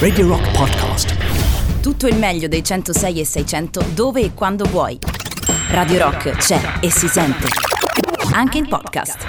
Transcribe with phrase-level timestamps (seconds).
[0.00, 1.14] Radio Rock Podcast.
[1.80, 4.98] Tutto il meglio dei 106 e 600 dove e quando vuoi.
[5.68, 7.46] Radio Rock c'è e si sente.
[8.32, 9.24] Anche in podcast.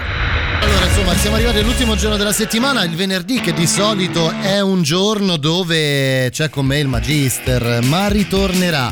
[0.60, 4.82] Allora, insomma, siamo arrivati all'ultimo giorno della settimana, il venerdì che di solito è un
[4.82, 8.92] giorno dove c'è con me il Magister, ma ritornerà.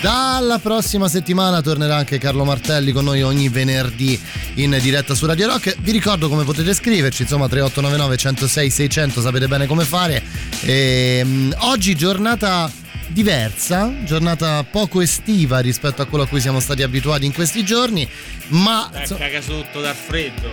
[0.00, 4.20] Dalla prossima settimana tornerà anche Carlo Martelli con noi ogni venerdì
[4.54, 5.76] in diretta su Radio Rock.
[5.80, 10.22] Vi ricordo come potete scriverci, insomma 3899 106 600, sapete bene come fare.
[10.62, 12.70] E, um, oggi giornata
[13.08, 18.08] diversa, giornata poco estiva rispetto a quello a cui siamo stati abituati in questi giorni,
[18.48, 18.88] ma...
[18.92, 20.50] Dai, caga sotto dal freddo.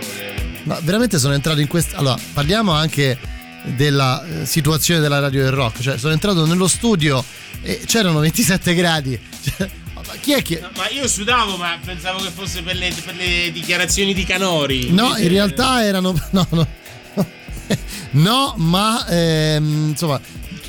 [0.63, 1.97] Ma veramente sono entrato in questa.
[1.97, 3.17] Allora, parliamo anche
[3.63, 5.81] della eh, situazione della radio del rock.
[5.81, 7.23] Cioè, sono entrato nello studio
[7.61, 9.19] e c'erano 27 gradi.
[9.41, 10.59] Cioè, ma chi è che.
[10.59, 14.91] No, ma io sudavo, ma pensavo che fosse per le, per le dichiarazioni di Canori.
[14.91, 16.13] No, in realtà erano.
[16.31, 16.67] No, no.
[18.11, 20.19] No, ma ehm, insomma,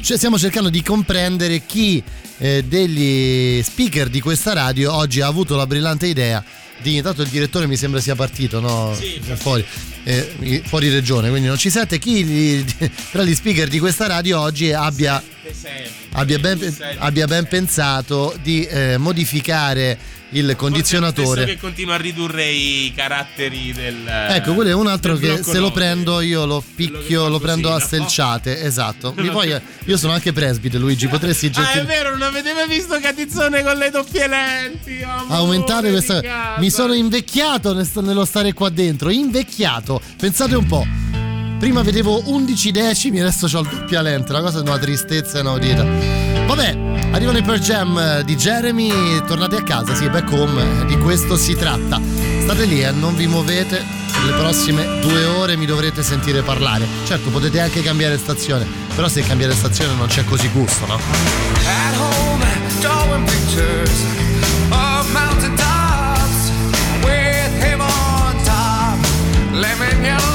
[0.01, 2.01] cioè stiamo cercando di comprendere chi
[2.38, 6.43] eh, degli speaker di questa radio oggi ha avuto la brillante idea
[6.83, 6.97] di.
[6.97, 8.95] Intanto il direttore mi sembra sia partito, no?
[8.95, 9.65] Sì, fuori,
[10.05, 11.99] eh, fuori regione, quindi non ci sente.
[11.99, 12.65] Chi
[13.11, 15.23] tra gli speaker di questa radio oggi abbia
[16.13, 19.99] abbia ben, abbia ben pensato di eh, modificare
[20.33, 21.45] il condizionatore.
[21.45, 24.07] che continua a ridurre i caratteri del.
[24.30, 27.80] Ecco, quello è un altro che se lo prendo io lo picchio, lo prendo a
[27.80, 29.13] selciate, esatto.
[29.19, 32.69] Mi poi- io sono anche presbite, Luigi, potresti Ah, è gentile- vero, non avete mai
[32.69, 35.02] visto Catizzone con le doppie lenti?
[35.02, 36.59] amore aumentare questa casa.
[36.61, 40.01] Mi sono invecchiato nel- nello stare qua dentro, invecchiato.
[40.19, 40.87] Pensate un po'.
[41.59, 46.32] Prima vedevo 11 decimi, adesso ho il doppia lente, una cosa è una tristezza inaudita.
[46.55, 46.77] Vabbè,
[47.13, 50.99] arrivano i Pearl Jam eh, di Jeremy, tornate a casa, sì, back home, eh, di
[50.99, 51.99] questo si tratta.
[52.43, 53.83] State lì, eh, non vi muovete,
[54.27, 56.87] le prossime due ore mi dovrete sentire parlare.
[57.07, 60.97] Certo, potete anche cambiare stazione, però se cambiare stazione non c'è così gusto, no?
[60.97, 62.45] At home,
[62.80, 64.05] drawing pictures
[64.69, 66.50] of mountain tops
[67.03, 68.99] with him on top.
[69.53, 70.31] Lemon yellow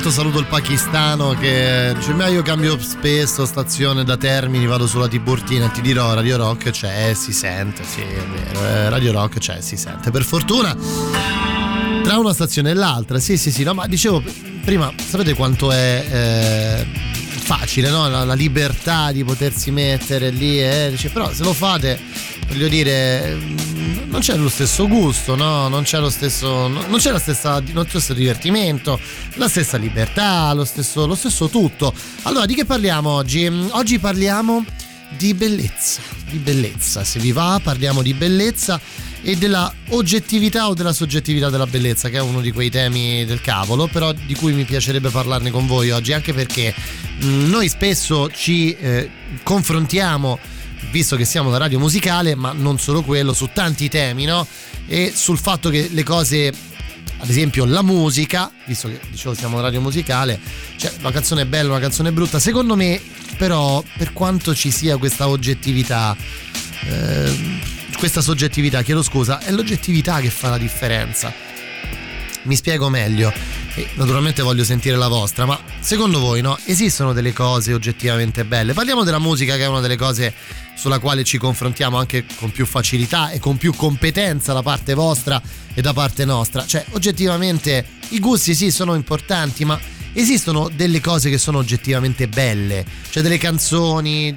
[0.00, 4.66] allora, allora, tanto saluto il pakistano che dice: Ma io cambio spesso stazione da Termini,
[4.66, 8.66] vado sulla Tiburtina ti dirò Radio Rock c'è, si sente, sì, è vero.
[8.66, 10.10] eh, Radio Rock c'è, si sente.
[10.10, 10.74] Per fortuna,
[12.02, 14.22] tra una stazione e l'altra, sì, sì, sì, no, ma dicevo
[14.64, 16.06] prima, sapete quanto è.
[16.10, 17.08] eh,
[17.42, 18.08] Facile, no?
[18.08, 21.98] La, la libertà di potersi mettere lì, eh, dice, però se lo fate,
[22.46, 23.36] voglio dire,
[24.10, 25.68] non c'è lo stesso gusto, no?
[25.68, 28.98] Non c'è lo stesso, no- non c'è la stessa, lo stesso divertimento,
[29.34, 31.94] la stessa libertà, lo stesso, lo stesso tutto.
[32.22, 33.48] Allora, di che parliamo oggi?
[33.48, 34.64] Mm, Oggi parliamo
[35.16, 37.04] di bellezza, di bellezza.
[37.04, 38.80] Se vi va, parliamo di bellezza
[39.22, 43.40] e della oggettività o della soggettività della bellezza, che è uno di quei temi del
[43.40, 46.74] cavolo, però di cui mi piacerebbe parlarne con voi oggi, anche perché
[47.20, 49.08] mh, noi spesso ci eh,
[49.44, 50.38] confrontiamo,
[50.90, 54.46] visto che siamo una radio musicale, ma non solo quello, su tanti temi, no?
[54.86, 56.52] E sul fatto che le cose
[57.22, 60.40] ad esempio la musica, visto che dicevo siamo una radio musicale,
[60.76, 63.00] cioè una canzone è bella, una canzone è brutta, secondo me
[63.36, 66.16] però per quanto ci sia questa oggettività,
[66.86, 67.60] ehm,
[67.98, 71.49] questa soggettività, chiedo scusa, è l'oggettività che fa la differenza.
[72.42, 73.32] Mi spiego meglio
[73.74, 78.72] e naturalmente voglio sentire la vostra, ma secondo voi no, esistono delle cose oggettivamente belle?
[78.72, 80.34] Parliamo della musica che è una delle cose
[80.74, 85.40] sulla quale ci confrontiamo anche con più facilità e con più competenza da parte vostra
[85.74, 86.66] e da parte nostra.
[86.66, 89.78] Cioè, oggettivamente i gusti sì sono importanti, ma
[90.12, 94.36] esistono delle cose che sono oggettivamente belle, cioè delle canzoni,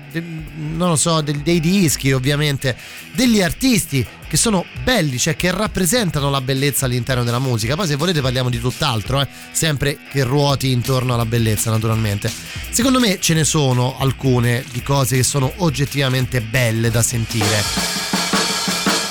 [0.76, 2.76] non lo so, del- dei dischi ovviamente,
[3.14, 7.76] degli artisti che sono belli, cioè che rappresentano la bellezza all'interno della musica.
[7.76, 12.32] Poi se volete parliamo di tutt'altro, eh, sempre che ruoti intorno alla bellezza naturalmente.
[12.72, 17.64] Secondo me ce ne sono alcune di cose che sono oggettivamente belle da sentire.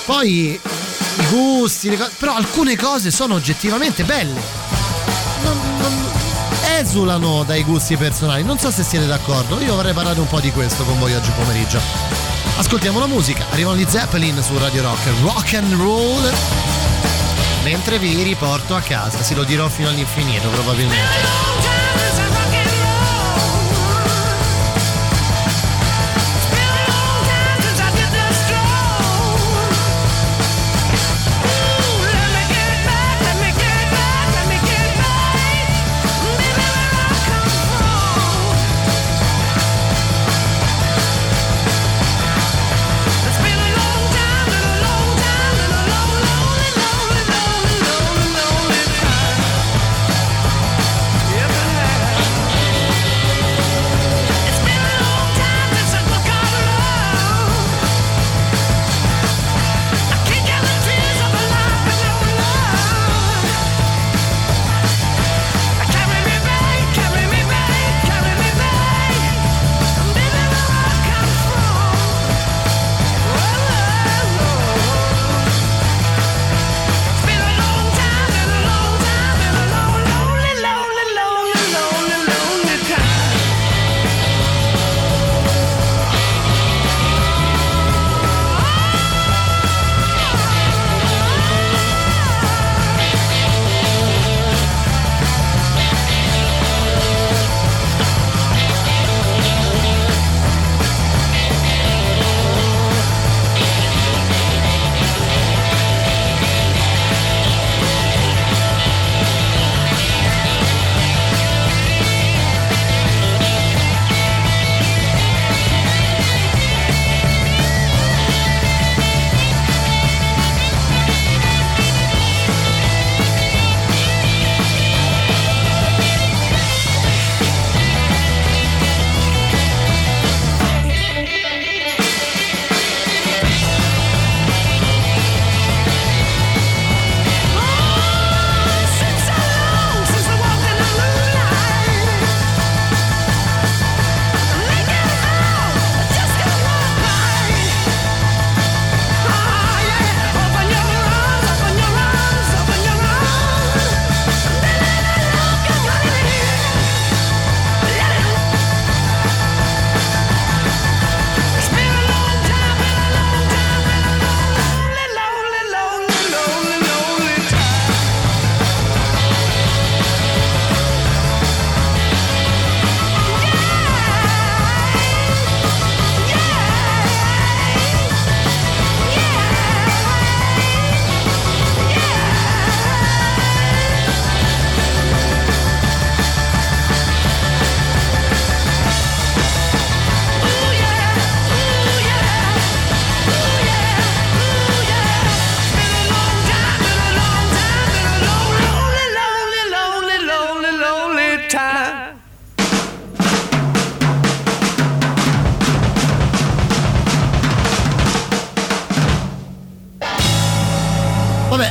[0.05, 0.61] Poi i
[1.31, 4.41] gusti, le co- però alcune cose sono oggettivamente belle.
[5.45, 6.11] Non, non-
[6.83, 8.43] esulano dai gusti personali.
[8.43, 9.61] Non so se siete d'accordo.
[9.61, 11.81] Io vorrei parlare un po' di questo con voi oggi pomeriggio.
[12.57, 13.47] Ascoltiamo la musica.
[13.51, 15.09] Arrivano gli Zeppelin su Radio Rock.
[15.23, 16.33] Rock and roll.
[17.63, 19.23] Mentre vi riporto a casa.
[19.23, 21.82] Sì, lo dirò fino all'infinito probabilmente.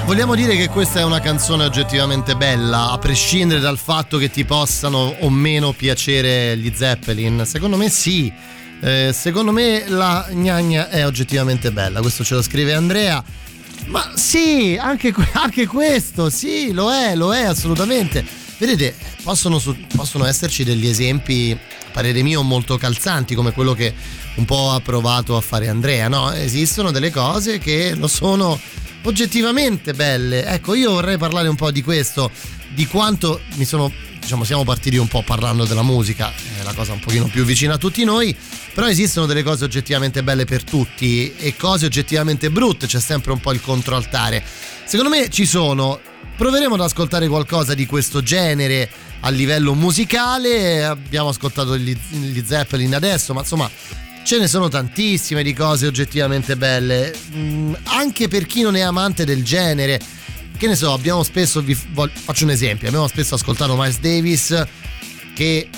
[0.06, 4.46] Vogliamo dire che questa è una canzone oggettivamente bella, a prescindere dal fatto che ti
[4.46, 7.46] possano o meno piacere gli Zeppelin?
[7.46, 8.32] Secondo me sì.
[8.84, 13.24] Eh, secondo me la gnagna è oggettivamente bella, questo ce lo scrive Andrea.
[13.88, 18.24] Ma sì, anche, anche questo, sì, lo è, lo è assolutamente.
[18.58, 19.60] Vedete, possono,
[19.96, 21.58] possono esserci degli esempi,
[21.92, 23.94] parere mio, molto calzanti, come quello che
[24.36, 26.32] un po' ha provato a fare Andrea, no?
[26.32, 28.60] Esistono delle cose che lo sono
[29.04, 30.46] oggettivamente belle.
[30.46, 32.32] Ecco, io vorrei parlare un po' di questo,
[32.74, 36.94] di quanto mi sono, diciamo, siamo partiti un po' parlando della musica, è la cosa
[36.94, 38.36] un pochino più vicina a tutti noi,
[38.74, 43.40] però esistono delle cose oggettivamente belle per tutti e cose oggettivamente brutte, c'è sempre un
[43.40, 44.44] po' il controaltare.
[44.86, 46.00] Secondo me ci sono.
[46.42, 50.84] Proveremo ad ascoltare qualcosa di questo genere a livello musicale.
[50.84, 53.70] Abbiamo ascoltato gli, gli Zeppelin adesso, ma insomma
[54.24, 59.24] ce ne sono tantissime di cose oggettivamente belle, Mm, anche per chi non è amante
[59.24, 60.02] del genere.
[60.58, 64.66] Che ne so, abbiamo spesso, vi faccio un esempio, abbiamo spesso ascoltato Miles Davis
[65.36, 65.70] che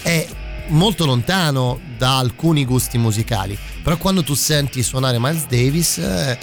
[0.00, 0.26] è
[0.68, 6.38] molto lontano da alcuni gusti musicali, però quando tu senti suonare Miles Davis eh,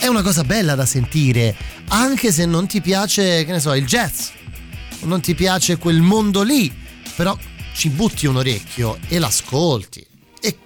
[0.00, 1.56] è una cosa bella da sentire,
[1.88, 4.28] anche se non ti piace, che ne so, il jazz,
[5.02, 6.72] non ti piace quel mondo lì,
[7.16, 7.36] però
[7.74, 10.06] ci butti un orecchio e l'ascolti.
[10.40, 10.58] E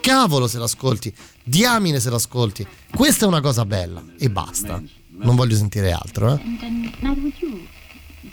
[0.00, 2.66] cavolo se l'ascolti, diamine se l'ascolti.
[2.94, 4.82] Questa è una cosa bella e basta.
[5.08, 6.40] Non voglio sentire altro, eh.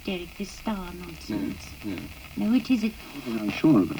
[0.06, 1.68] Derek, this star nonsense.
[1.84, 2.53] No.
[2.56, 2.94] It,
[3.25, 4.00] I'm sure of it.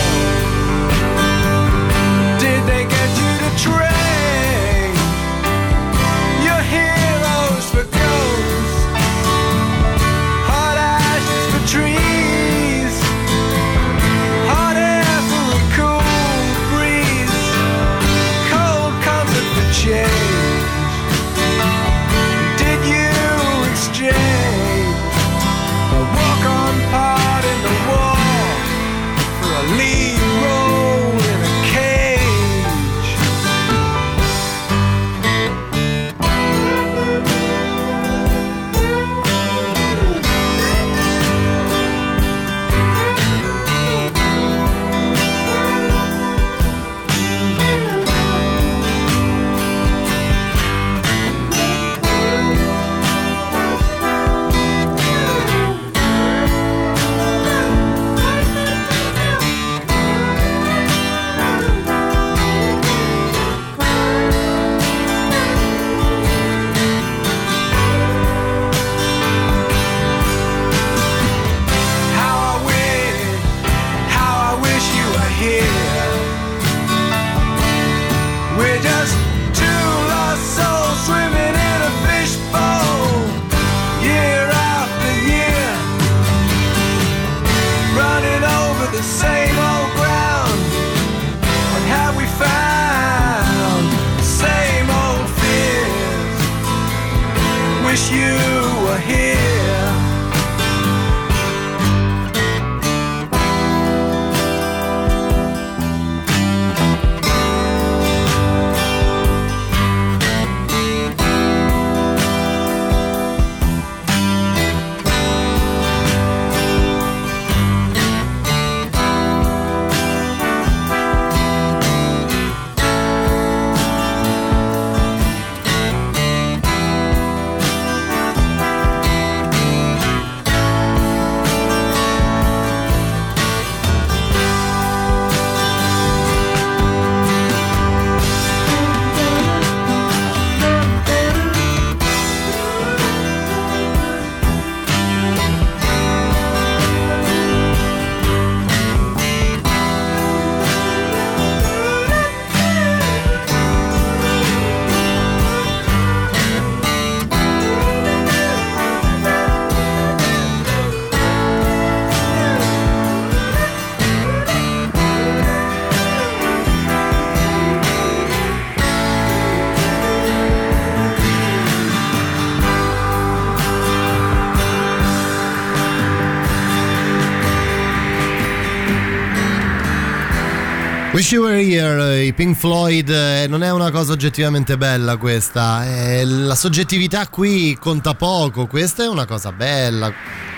[181.31, 185.85] Wish You Were Here, i Pink Floyd, eh, non è una cosa oggettivamente bella questa,
[185.85, 190.11] eh, la soggettività qui conta poco, questa è una cosa bella,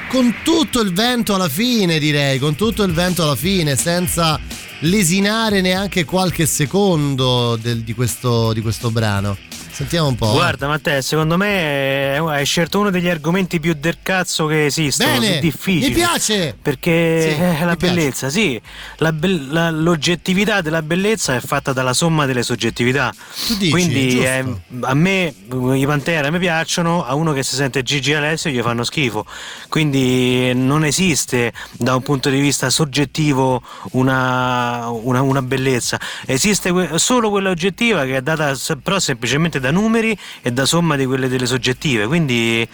[0.09, 4.39] con tutto il vento alla fine direi, con tutto il vento alla fine, senza
[4.79, 9.52] lesinare neanche qualche secondo del- di, questo, di questo brano.
[9.73, 10.29] Sentiamo un po'.
[10.33, 15.13] Guarda Matteo, secondo me eh, hai scelto uno degli argomenti più del cazzo che esistono,
[15.13, 15.87] Bene, sono difficili.
[15.87, 16.55] mi piace!
[16.61, 17.95] Perché Sì, eh, la mi piace.
[17.95, 18.61] bellezza, sì,
[18.97, 23.11] la be- la- l'oggettività della bellezza è fatta dalla somma delle soggettività.
[23.47, 24.45] Tu dici, Quindi eh,
[24.81, 25.33] a me
[25.73, 29.25] i Pantera mi piacciono, a uno che si sente Gigi Alessio gli fanno schifo.
[29.69, 33.59] Quindi non esiste da un punto di vista soggettivo
[33.93, 39.71] una, una- una bellezza, esiste que- solo quella oggettiva che è data però semplicemente da
[39.71, 42.05] numeri e da somma di quelle delle soggettive.
[42.05, 42.67] Quindi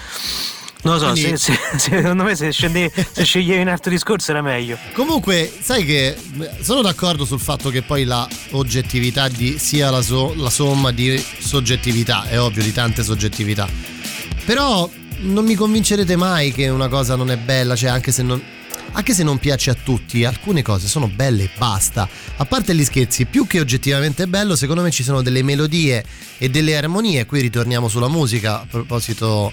[0.82, 4.32] non lo so, Quindi- se- se- secondo me se, scendi- se sceglievi un altro discorso
[4.32, 4.78] era meglio.
[4.94, 6.16] Comunque, sai che
[6.62, 11.24] sono d'accordo sul fatto che poi la oggettività di, sia la, so- la somma di
[11.40, 13.68] soggettività, è ovvio, di tante soggettività.
[14.46, 14.90] Però
[15.22, 18.42] non mi convincerete mai che una cosa non è bella, cioè anche se non,
[18.92, 22.08] anche se non piace a tutti, alcune cose sono belle e basta.
[22.38, 26.04] A parte gli scherzi, più che oggettivamente bello, secondo me ci sono delle melodie
[26.38, 27.26] e delle armonie.
[27.26, 29.52] Qui ritorniamo sulla musica a proposito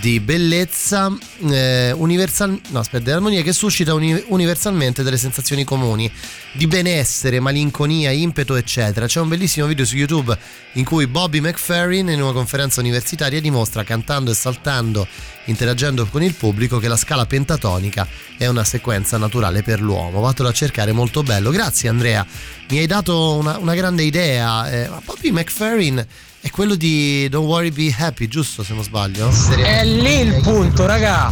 [0.00, 1.12] di bellezza
[1.50, 6.10] eh, universal no aspetta delle armonie che suscita uni- universalmente delle sensazioni comuni
[6.52, 10.38] di benessere malinconia impeto eccetera c'è un bellissimo video su youtube
[10.74, 15.06] in cui Bobby McFerrin in una conferenza universitaria dimostra cantando e saltando
[15.48, 18.06] interagendo con il pubblico che la scala pentatonica
[18.36, 20.20] è una sequenza naturale per l'uomo.
[20.20, 21.50] Vatelo a cercare molto bello.
[21.50, 22.24] Grazie Andrea.
[22.70, 26.06] Mi hai dato una, una grande idea eh, Bobby McFerrin
[26.48, 29.30] è quello di Don't Worry Be Happy giusto se non sbaglio?
[29.54, 31.30] È lì il punto, raga.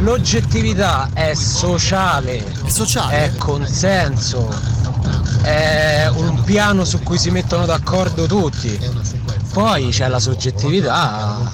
[0.00, 3.24] L'oggettività è sociale, È sociale?
[3.24, 4.48] è consenso,
[5.42, 8.78] è un piano su cui si mettono d'accordo tutti.
[9.52, 11.52] Poi c'è la soggettività,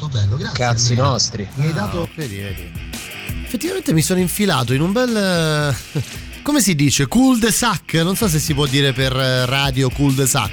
[0.53, 1.49] cazzi nostri.
[1.55, 2.09] Mi hai dato.
[2.15, 2.71] Vedi, vedi.
[3.45, 5.17] Effettivamente mi sono infilato in un bel.
[5.95, 6.01] eh,
[6.43, 7.07] Come si dice?
[7.09, 7.95] Cool de sac.
[7.95, 10.53] Non so se si può dire per eh, radio cool de sac.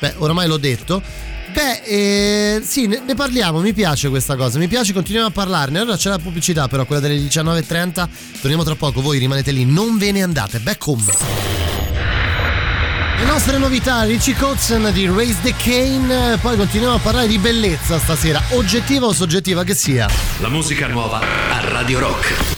[0.00, 1.30] Beh, oramai l'ho detto.
[1.52, 5.80] Beh, eh, sì, ne, ne parliamo, mi piace questa cosa, mi piace, continuiamo a parlarne.
[5.80, 8.08] Ora c'è la pubblicità, però, quella delle 19.30.
[8.40, 10.58] Torniamo tra poco, voi rimanete lì, non ve ne andate.
[10.60, 11.04] Back home.
[13.18, 16.38] Le nostre novità, Richie Kotzen di Raise the Cane.
[16.38, 20.08] Poi continuiamo a parlare di bellezza stasera, oggettiva o soggettiva che sia.
[20.40, 22.51] La musica nuova a Radio Rock.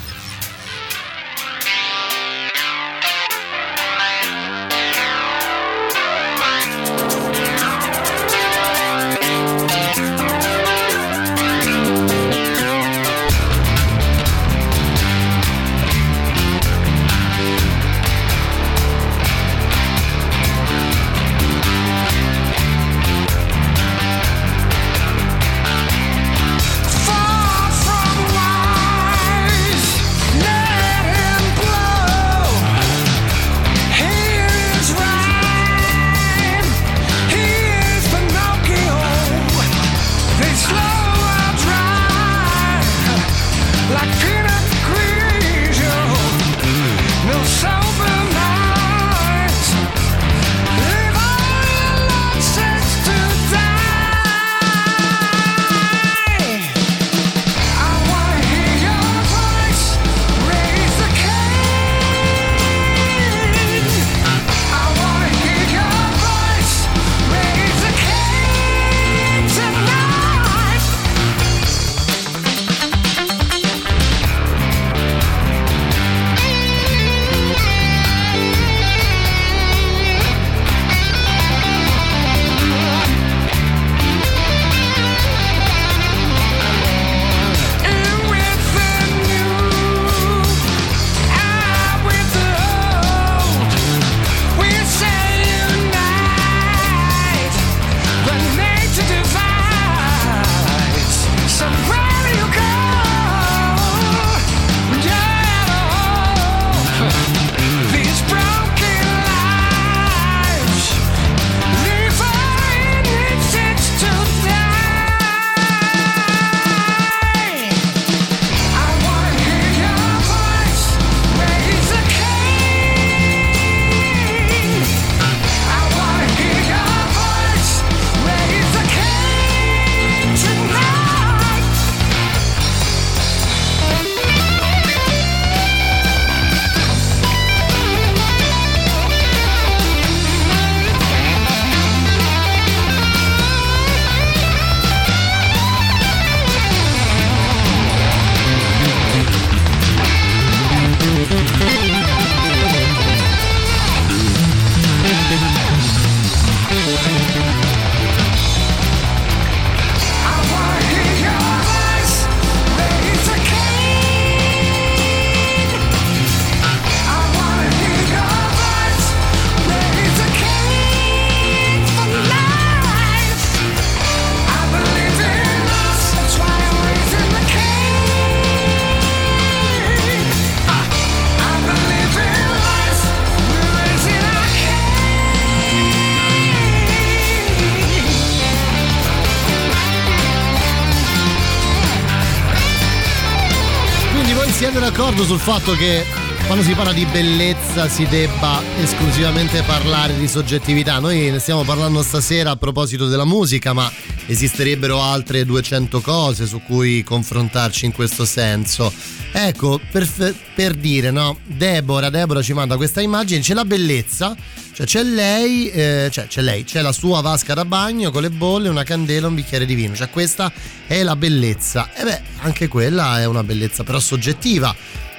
[194.96, 196.04] D'accordo sul fatto che
[196.46, 201.00] quando si parla di bellezza si debba esclusivamente parlare di soggettività.
[201.00, 203.90] Noi ne stiamo parlando stasera a proposito della musica, ma
[204.26, 208.92] esisterebbero altre 200 cose su cui confrontarci in questo senso.
[209.32, 210.08] Ecco, per,
[210.54, 211.38] per dire, no?
[211.44, 214.36] Deborah, Deborah ci manda questa immagine, c'è la bellezza,
[214.74, 218.30] cioè c'è lei, eh, cioè c'è lei, c'è la sua vasca da bagno con le
[218.30, 219.94] bolle, una candela, un bicchiere di vino.
[219.94, 220.52] Cioè questa
[220.86, 221.90] è la bellezza.
[221.94, 224.74] E beh, anche quella è una bellezza però soggettiva.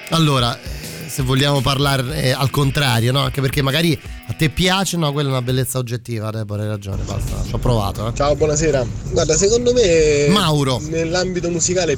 [0.09, 3.21] Allora, eh, se vogliamo parlare eh, al contrario, no?
[3.21, 7.03] Anche perché magari a te piace, no, quella è una bellezza oggettiva, Deborah, hai ragione,
[7.03, 8.09] basta, ci ho provato.
[8.09, 8.13] Eh.
[8.13, 8.85] Ciao, buonasera.
[9.11, 10.81] Guarda, secondo me Mauro.
[10.89, 11.97] nell'ambito musicale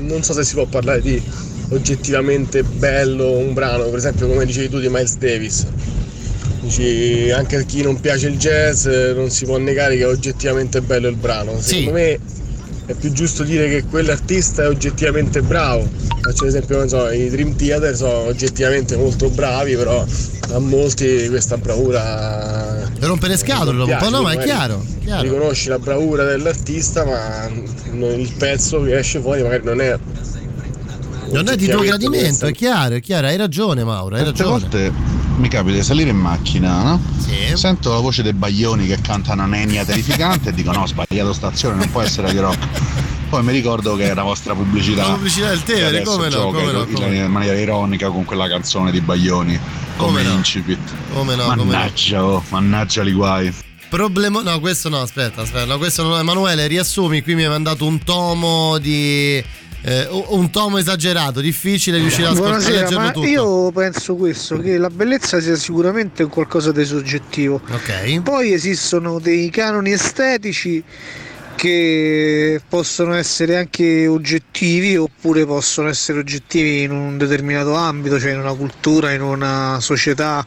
[0.00, 1.22] non so se si può parlare di
[1.70, 5.66] oggettivamente bello un brano, per esempio come dicevi tu di Miles Davis.
[6.70, 10.06] Dici, anche a chi non piace il jazz eh, non si può negare che è
[10.06, 11.60] oggettivamente bello il brano.
[11.60, 12.16] Secondo me
[12.86, 15.88] è più giusto dire che quell'artista è oggettivamente bravo.
[16.20, 20.06] Faccio l'esempio, non so, i Dream Theater sono oggettivamente molto bravi, però
[20.52, 22.88] a molti questa bravura.
[22.96, 25.22] Per rompere scatole dopo un po', no, ma è chiaro, chiaro.
[25.22, 29.98] Riconosci la bravura dell'artista, ma il pezzo che esce fuori magari non è.
[31.32, 34.50] Non è di tuo gradimento, è chiaro, è chiaro, hai ragione Mauro, hai ragione.
[34.50, 35.09] volte
[35.40, 37.02] mi capita di salire in macchina, no?
[37.54, 41.76] Sento la voce dei baglioni che cantano un'enia terrificante e dico no, ho sbagliato stazione,
[41.76, 42.58] non può essere Radio Rock.
[43.30, 45.06] Poi mi ricordo che è la vostra pubblicità.
[45.06, 48.48] La pubblicità del Tevere, come no, come no, in- come in maniera ironica con quella
[48.48, 49.58] canzone di Baglioni
[49.96, 50.32] come, Come no.
[50.34, 50.78] incipit.
[51.12, 51.64] Come no, come no.
[51.64, 53.52] mannaggia, oh, mannaggia li guai.
[53.88, 54.42] Problema.
[54.42, 55.64] No, questo no, aspetta, aspetta.
[55.64, 56.20] No, questo non è.
[56.20, 57.22] Emanuele, riassumi.
[57.22, 59.42] Qui mi hai mandato un tomo di.
[59.82, 63.24] Eh, un tomo esagerato, difficile riuscire a ascoltare tutto.
[63.24, 67.60] io penso questo, che la bellezza sia sicuramente qualcosa di soggettivo.
[67.70, 68.20] Ok.
[68.22, 70.82] Poi esistono dei canoni estetici
[71.60, 78.38] che possono essere anche oggettivi oppure possono essere oggettivi in un determinato ambito, cioè in
[78.38, 80.44] una cultura, in una società,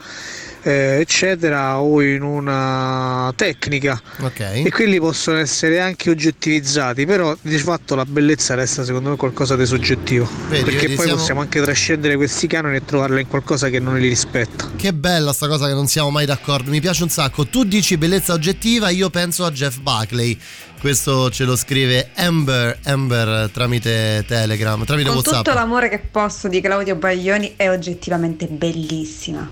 [0.63, 4.01] eh, eccetera, o in una tecnica.
[4.21, 4.39] Ok.
[4.39, 9.55] E quelli possono essere anche oggettivizzati, però di fatto la bellezza resta secondo me qualcosa
[9.55, 10.27] di soggettivo.
[10.49, 13.79] Vedi, perché vedi, poi siamo- possiamo anche trascendere questi canoni e trovarla in qualcosa che
[13.79, 14.71] non li rispetta.
[14.75, 17.45] Che bella sta cosa che non siamo mai d'accordo, mi piace un sacco.
[17.45, 20.37] Tu dici bellezza oggettiva, io penso a Jeff Buckley.
[20.79, 25.43] Questo ce lo scrive Amber, Amber tramite Telegram, tramite Con WhatsApp.
[25.45, 29.49] tutto l'amore che posso di Claudio Baglioni è oggettivamente bellissima.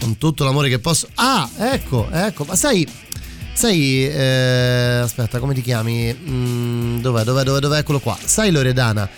[0.00, 1.08] Con tutto l'amore che posso.
[1.14, 2.86] Ah, ecco, ecco, ma sai.
[3.52, 6.14] Sai, eh, aspetta, come ti chiami?
[6.14, 7.78] Mm, dov'è, dov'è, dov'è, dov'è?
[7.78, 8.16] Eccolo qua.
[8.24, 9.08] Sai, Loredana,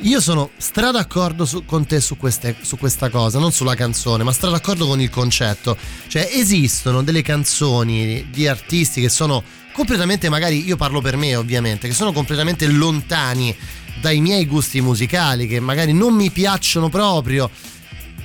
[0.00, 4.24] io sono stra d'accordo su- con te su, queste- su questa cosa, non sulla canzone,
[4.24, 5.76] ma stra d'accordo con il concetto.
[6.08, 9.42] Cioè, esistono delle canzoni di artisti che sono
[9.74, 13.54] completamente, magari io parlo per me ovviamente, che sono completamente lontani
[14.00, 17.50] dai miei gusti musicali, che magari non mi piacciono proprio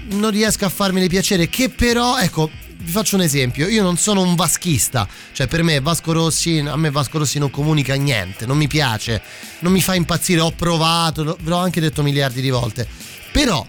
[0.07, 3.67] non riesco a farmeli piacere che però ecco vi faccio un esempio.
[3.67, 7.49] Io non sono un vaschista cioè per me Vasco Rossi a me Vasco Rossi non
[7.49, 9.21] comunica niente non mi piace
[9.59, 12.87] non mi fa impazzire ho provato ve l'ho anche detto miliardi di volte.
[13.31, 13.65] Però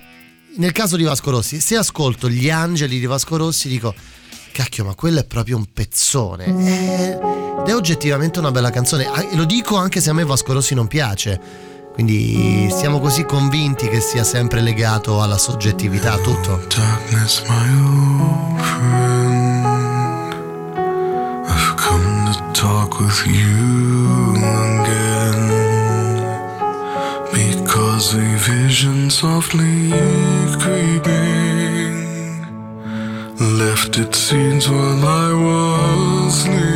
[0.57, 3.95] nel caso di Vasco Rossi se ascolto gli angeli di Vasco Rossi dico
[4.53, 6.45] cacchio ma quello è proprio un pezzone.
[6.45, 7.19] Eh,
[7.63, 9.07] ed è oggettivamente una bella canzone.
[9.07, 11.41] Ah, lo dico anche se a me Vasco Rossi non piace
[11.97, 16.61] quindi siamo così convinti che sia sempre legato alla soggettività tutto.
[16.69, 19.65] Darkness, my old friend.
[21.49, 25.55] I've come to talk with you again.
[27.33, 29.91] Because a vision softly
[30.59, 32.05] creeping
[33.39, 36.76] left its seeds while I was sleeping.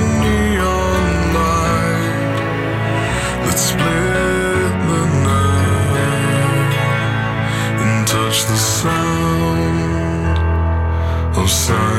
[11.51, 11.90] of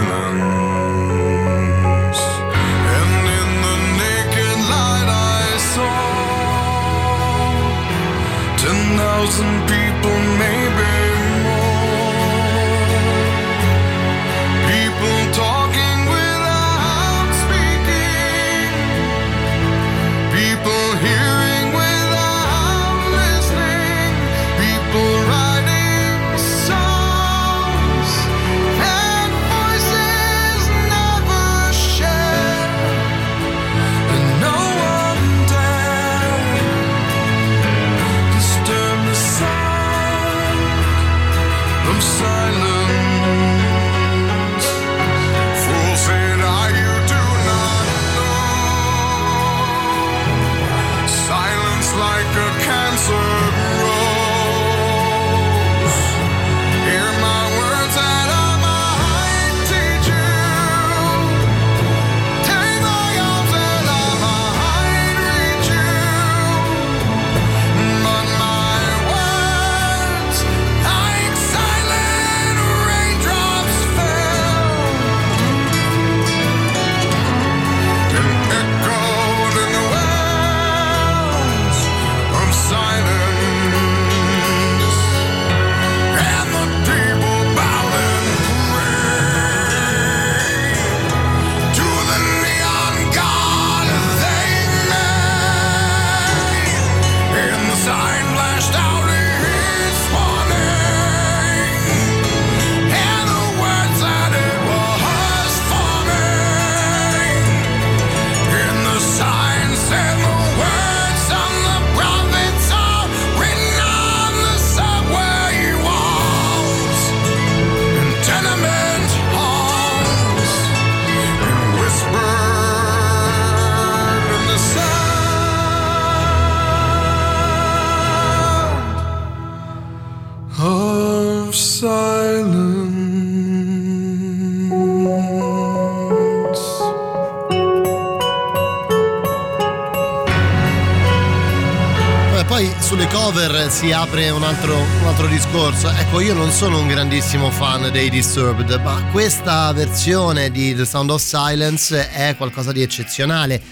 [144.13, 145.89] apre un altro, un altro discorso.
[145.89, 151.09] Ecco, io non sono un grandissimo fan dei Disturbed, ma questa versione di The Sound
[151.09, 153.63] of Silence è qualcosa di eccezionale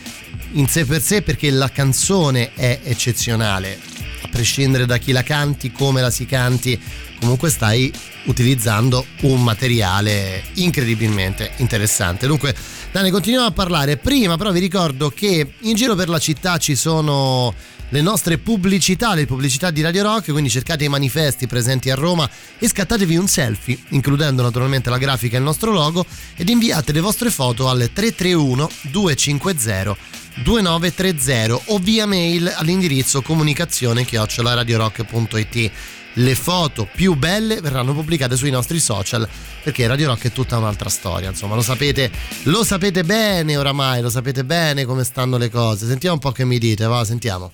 [0.52, 3.78] in sé per sé perché la canzone è eccezionale.
[4.22, 6.80] A prescindere da chi la canti, come la si canti,
[7.20, 7.92] comunque stai
[8.24, 12.26] utilizzando un materiale incredibilmente interessante.
[12.26, 12.54] Dunque,
[12.90, 13.98] Dani, continuiamo a parlare.
[13.98, 17.54] Prima però vi ricordo che in giro per la città ci sono
[17.90, 22.28] le nostre pubblicità, le pubblicità di Radio Rock, quindi cercate i manifesti presenti a Roma
[22.58, 26.04] e scattatevi un selfie, includendo naturalmente la grafica e il nostro logo,
[26.36, 29.96] ed inviate le vostre foto al 331 250
[30.44, 35.70] 2930 o via mail all'indirizzo comunicazione chiocciolaradiorock.it.
[36.14, 39.28] Le foto più belle verranno pubblicate sui nostri social
[39.62, 42.10] perché Radio Rock è tutta un'altra storia, insomma, lo sapete,
[42.44, 45.86] lo sapete bene oramai, lo sapete bene come stanno le cose.
[45.86, 47.52] Sentiamo un po' che mi dite, va, sentiamo.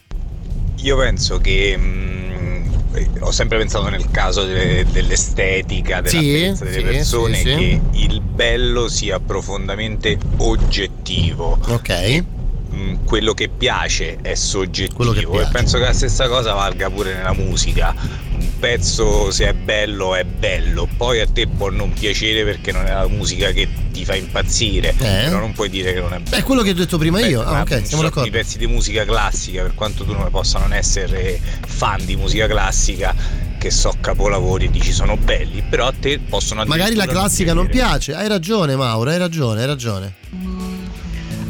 [0.82, 6.82] Io penso che mh, ho sempre pensato nel caso de- dell'estetica, della Sì, delle sì,
[6.82, 7.44] persone, sì.
[7.44, 11.58] che il bello sia profondamente oggettivo.
[11.68, 12.24] Ok.
[12.76, 15.48] Mm, Quello che piace è soggettivo che e piace.
[15.52, 17.94] penso che la stessa cosa valga pure nella musica.
[18.38, 22.84] Un pezzo se è bello è bello, poi a te può non piacere perché non
[22.86, 26.36] è la musica che ti fa impazzire, però non puoi dire che non è bello.
[26.36, 27.40] È quello che ho detto prima io.
[27.42, 28.28] Beh, Ah, ma ok, siamo d'accordo.
[28.28, 32.46] I pezzi di musica classica, per quanto tu non possa non essere fan di musica
[32.46, 33.14] classica,
[33.58, 37.68] che so capolavori e dici sono belli, però a te possono Magari la classica non
[37.68, 38.14] piace.
[38.14, 40.14] Hai ragione, Mauro, hai ragione, hai ragione.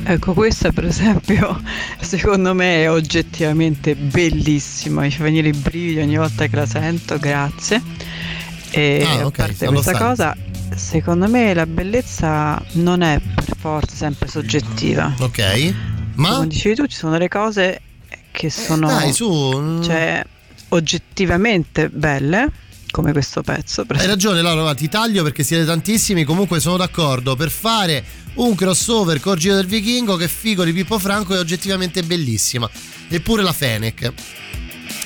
[0.08, 1.60] Ecco, questa per esempio
[2.00, 7.18] secondo me è oggettivamente bellissima, mi fa venire i brividi ogni volta che la sento,
[7.18, 7.82] grazie.
[8.70, 10.00] E Ah, a ok, parte questa sai.
[10.00, 10.36] cosa,
[10.76, 15.12] secondo me la bellezza non è per forza sempre soggettiva.
[15.20, 15.74] Ok.
[16.14, 16.34] Ma?
[16.36, 17.80] Come dicevi tu, ci sono delle cose
[18.30, 19.80] che sono dai, su.
[19.82, 20.24] cioè,
[20.68, 22.48] oggettivamente belle,
[22.96, 23.84] come questo pezzo.
[23.88, 28.02] Hai ragione Laura, ti taglio perché siete tantissimi, comunque sono d'accordo, per fare
[28.36, 32.66] un crossover con Giro del Vichingo che figo di Pippo Franco è oggettivamente bellissima,
[33.08, 34.12] eppure la Fenech.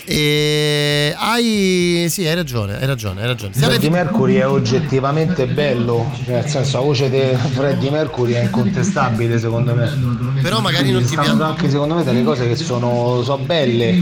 [0.05, 3.55] E hai sì, hai ragione, hai ragione, hai ragione.
[3.55, 7.21] Freddie Mercury è oggettivamente bello, cioè, nel senso la voce di
[7.55, 10.41] Freddie Mercury è incontestabile secondo me.
[10.41, 11.43] Però magari non ti stanno piace.
[11.43, 14.01] anche secondo me delle cose che sono, so belle,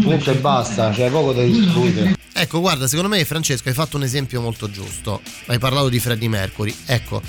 [0.00, 2.17] punto e basta, cioè poco da discutere.
[2.40, 5.20] Ecco, guarda, secondo me Francesco hai fatto un esempio molto giusto.
[5.46, 6.72] Hai parlato di Freddie Mercury.
[6.86, 7.20] Ecco,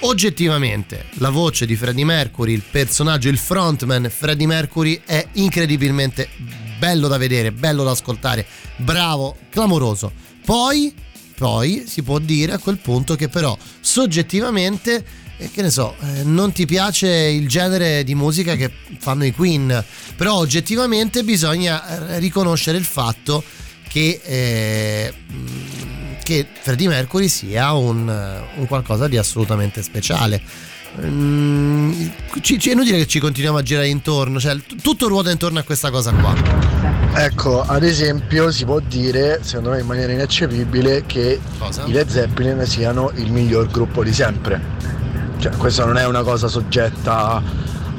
[0.00, 6.28] oggettivamente la voce di Freddie Mercury, il personaggio, il frontman Freddie Mercury è incredibilmente
[6.80, 8.44] bello da vedere, bello da ascoltare,
[8.78, 10.10] bravo, clamoroso.
[10.44, 10.92] Poi,
[11.36, 15.04] poi si può dire a quel punto che però soggettivamente,
[15.36, 19.30] eh, che ne so, eh, non ti piace il genere di musica che fanno i
[19.30, 19.84] Queen,
[20.16, 23.65] però oggettivamente bisogna eh, riconoscere il fatto che,
[24.22, 30.40] eh, mh, che Freddie Mercury sia un, eh, un qualcosa di assolutamente speciale.
[30.98, 31.92] Mm,
[32.40, 35.58] ci, ci- è inutile che ci continuiamo a girare intorno, cioè t- tutto ruota intorno
[35.58, 36.34] a questa cosa qua.
[37.14, 41.38] Ecco, ad esempio si può dire, secondo me in maniera ineccepibile, che
[41.86, 44.60] i Led Zeppelin siano il miglior gruppo di sempre.
[45.38, 47.42] Cioè, questa non è una cosa soggetta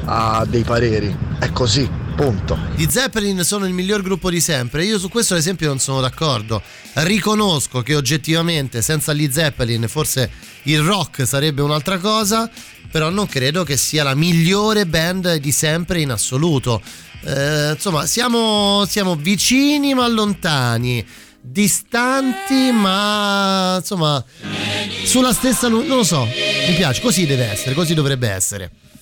[0.09, 2.57] a dei pareri, è così, punto.
[2.75, 4.85] Gli Zeppelin sono il miglior gruppo di sempre.
[4.85, 6.61] Io su questo, ad esempio, non sono d'accordo.
[6.93, 10.29] Riconosco che oggettivamente, senza gli Zeppelin, forse
[10.63, 12.49] il rock sarebbe un'altra cosa.
[12.89, 16.81] Però non credo che sia la migliore band di sempre in assoluto.
[17.25, 21.05] Eh, insomma, siamo, siamo vicini ma lontani.
[21.39, 24.21] Distanti ma insomma
[25.05, 28.69] sulla stessa lu- non lo so mi piace così deve essere così dovrebbe essere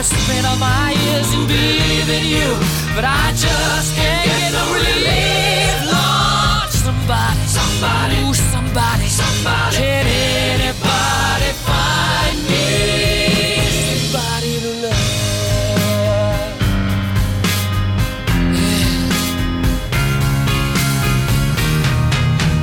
[0.00, 2.56] I have spent all my years in believing you
[2.96, 11.52] But I just can't get no relief Lord, somebody, somebody, ooh, somebody, somebody Can anybody
[11.68, 12.64] find me
[14.08, 14.96] somebody to love?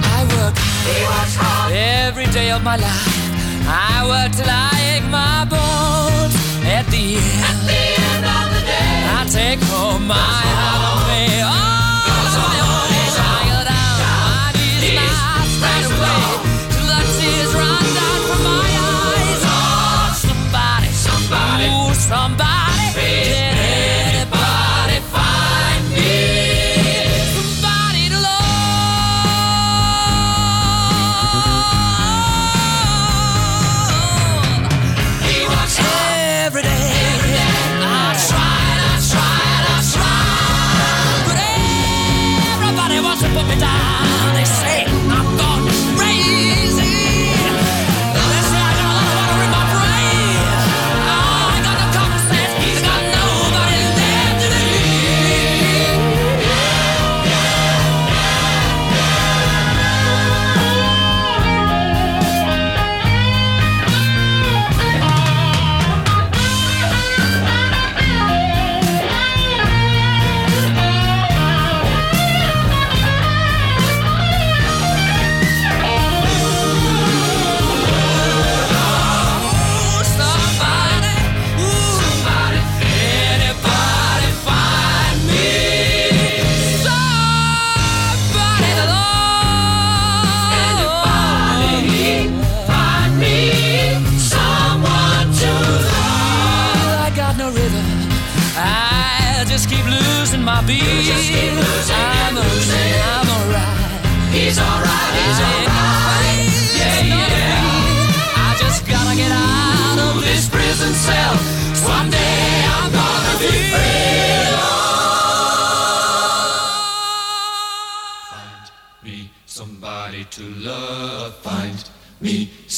[0.10, 0.58] I work
[1.38, 3.68] hard every day of my life.
[3.68, 4.77] I work till I.
[7.18, 11.77] At the end, of the day, I take home my hard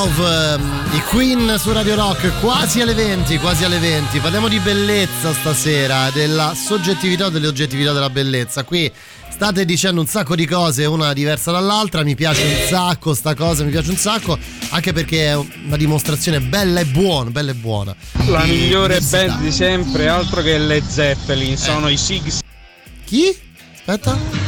[0.00, 4.18] Love, ehm, i Queen su Radio Rock, quasi alle 20, quasi alle 20.
[4.20, 8.64] Parliamo di bellezza stasera, della soggettività o dell'oggettività della bellezza.
[8.64, 8.90] Qui
[9.28, 13.62] state dicendo un sacco di cose, una diversa dall'altra, mi piace un sacco sta cosa,
[13.62, 14.38] mi piace un sacco,
[14.70, 17.94] anche perché è una dimostrazione bella e buona, bella e buona.
[18.28, 19.26] La Di migliore diversità.
[19.26, 22.32] band di sempre, altro che le Zeppelin, sono i Sig
[23.04, 23.36] Chi?
[23.74, 24.39] Aspetta.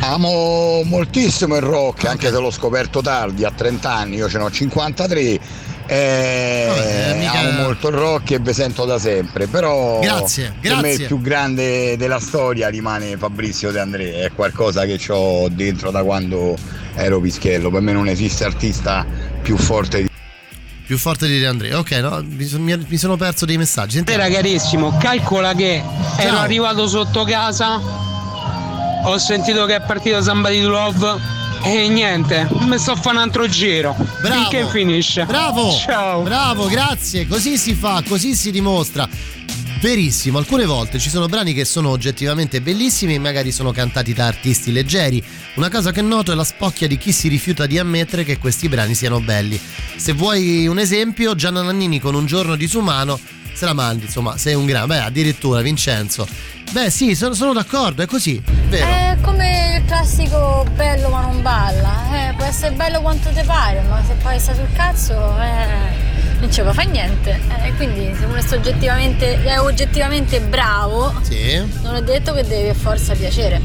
[0.00, 4.50] Amo moltissimo il rock, anche se l'ho scoperto tardi, a 30 anni, io ce n'ho
[4.50, 5.38] 53.
[5.86, 10.76] E Vabbè, mica- amo molto il rock e vi sento da sempre, però Grazie, per
[10.76, 10.92] me grazie.
[11.02, 16.02] il più grande della storia rimane Fabrizio De André, è qualcosa che ho dentro da
[16.02, 16.56] quando
[16.94, 19.04] ero pischello, per me non esiste artista
[19.42, 20.08] più forte di
[20.86, 21.78] Più forte di De Andrea.
[21.78, 23.96] Ok, no, mi, mi- sono perso dei messaggi.
[23.96, 24.22] Sentiamo.
[24.22, 25.82] Era carissimo, calcola che
[26.18, 26.38] ero Ciao.
[26.40, 27.78] arrivato sotto casa,
[29.04, 31.20] ho sentito che è partito Somebody to Love
[31.62, 33.96] e niente, mi sto a fare un altro giro.
[34.20, 34.48] Bravo.
[34.48, 35.24] Finché finisce.
[35.24, 35.72] Bravo!
[35.72, 36.22] Ciao!
[36.22, 37.26] Bravo, grazie.
[37.26, 39.08] Così si fa, così si dimostra.
[39.80, 44.26] Verissimo, alcune volte ci sono brani che sono oggettivamente bellissimi e magari sono cantati da
[44.26, 45.22] artisti leggeri.
[45.56, 48.68] Una cosa che noto è la spocchia di chi si rifiuta di ammettere che questi
[48.68, 49.60] brani siano belli.
[49.96, 53.18] Se vuoi un esempio, Gianna Nannini con un giorno disumano
[53.54, 54.86] se la mandi, insomma, sei un gran.
[54.86, 56.26] Beh, addirittura Vincenzo.
[56.72, 58.86] Beh, sì, sono, sono d'accordo, è così, vero?
[58.86, 62.28] È come il classico bello ma non balla.
[62.30, 66.50] Eh, può essere bello quanto ti pare, ma se poi sta sul cazzo, eh, non
[66.50, 67.40] ci fare niente.
[67.62, 71.62] Eh, quindi se uno è oggettivamente, è oggettivamente bravo, Sì.
[71.82, 73.60] non è detto che deve per forza piacere.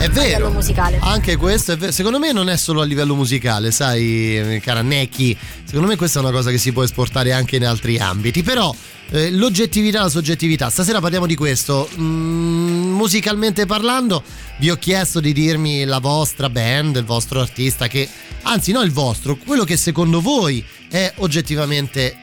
[0.00, 0.46] È vero.
[0.46, 0.98] livello musicale.
[1.02, 1.92] Anche questo è vero.
[1.92, 5.36] Secondo me non è solo a livello musicale, sai, cara Neki.
[5.62, 8.42] Secondo me questa è una cosa che si può esportare anche in altri ambiti.
[8.42, 8.74] Però
[9.10, 10.70] eh, l'oggettività e la soggettività.
[10.70, 11.86] Stasera parliamo di questo.
[11.98, 14.22] Mm, musicalmente parlando,
[14.56, 18.08] vi ho chiesto di dirmi la vostra band, il vostro artista che.
[18.44, 22.16] Anzi, no il vostro, quello che secondo voi è oggettivamente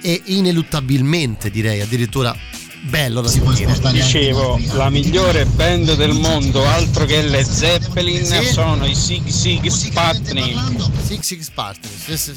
[0.00, 2.36] e ineluttabilmente, direi, addirittura
[2.84, 3.74] bello da sentire.
[3.90, 8.52] Dicevo, la migliore band del mondo, altro che le Zeppelin, Sì.
[8.52, 10.56] sono i Sig Sig Sputnik.
[11.04, 12.32] Six Six Partners,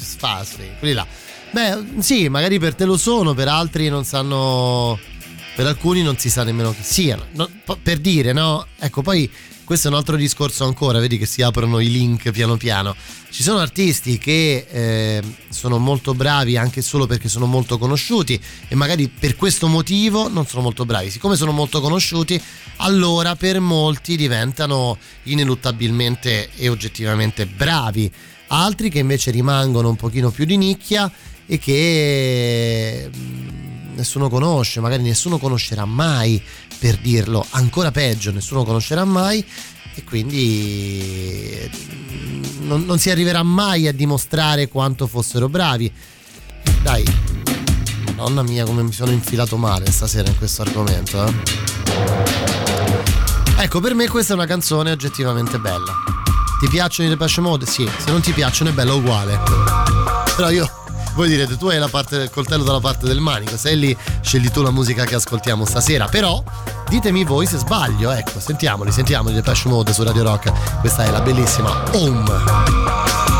[0.78, 1.06] quelli là.
[1.50, 4.98] Beh, sì, magari per te lo sono, per altri non sanno.
[5.58, 7.26] Per alcuni non si sa nemmeno chi siano.
[7.32, 7.48] No,
[7.82, 8.64] per dire, no?
[8.78, 9.28] Ecco, poi
[9.64, 12.94] questo è un altro discorso ancora, vedi che si aprono i link piano piano.
[13.28, 18.76] Ci sono artisti che eh, sono molto bravi anche solo perché sono molto conosciuti e
[18.76, 21.10] magari per questo motivo non sono molto bravi.
[21.10, 22.40] Siccome sono molto conosciuti,
[22.76, 28.08] allora per molti diventano ineluttabilmente e oggettivamente bravi.
[28.46, 31.10] Altri che invece rimangono un pochino più di nicchia
[31.46, 33.67] e che mm,
[33.98, 36.40] nessuno conosce, magari nessuno conoscerà mai
[36.78, 39.44] per dirlo, ancora peggio, nessuno conoscerà mai
[39.94, 45.92] e quindi mm, non, non si arriverà mai a dimostrare quanto fossero bravi.
[46.82, 47.04] Dai,
[48.14, 51.26] madonna mia come mi sono infilato male stasera in questo argomento.
[51.26, 51.32] eh.
[53.58, 55.92] Ecco, per me questa è una canzone oggettivamente bella.
[56.60, 57.66] Ti piacciono i Depeche Mode?
[57.66, 59.40] Sì, se non ti piacciono è bella uguale.
[60.36, 60.70] Però io,
[61.18, 64.50] voi direte, tu hai la parte del coltello dalla parte del manico, sei lì, scegli
[64.50, 66.06] tu la musica che ascoltiamo stasera.
[66.06, 66.40] Però
[66.88, 70.78] ditemi voi se sbaglio, ecco, sentiamoli, sentiamoli Depeche Mode su Radio Rock.
[70.78, 73.37] Questa è la bellissima Home.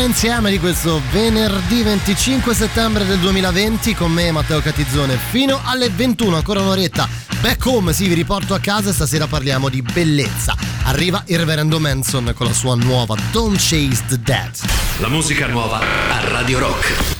[0.00, 5.90] canzone insieme di questo venerdì 25 settembre del 2020 con me Matteo Catizzone fino alle
[5.90, 7.08] 21, ancora un'oretta.
[7.40, 10.54] Back home, sì, vi riporto a casa e stasera parliamo di bellezza.
[10.84, 14.50] Arriva il reverendo Manson con la sua nuova Don't Chase the Dead.
[14.98, 17.19] La musica nuova a Radio Rock.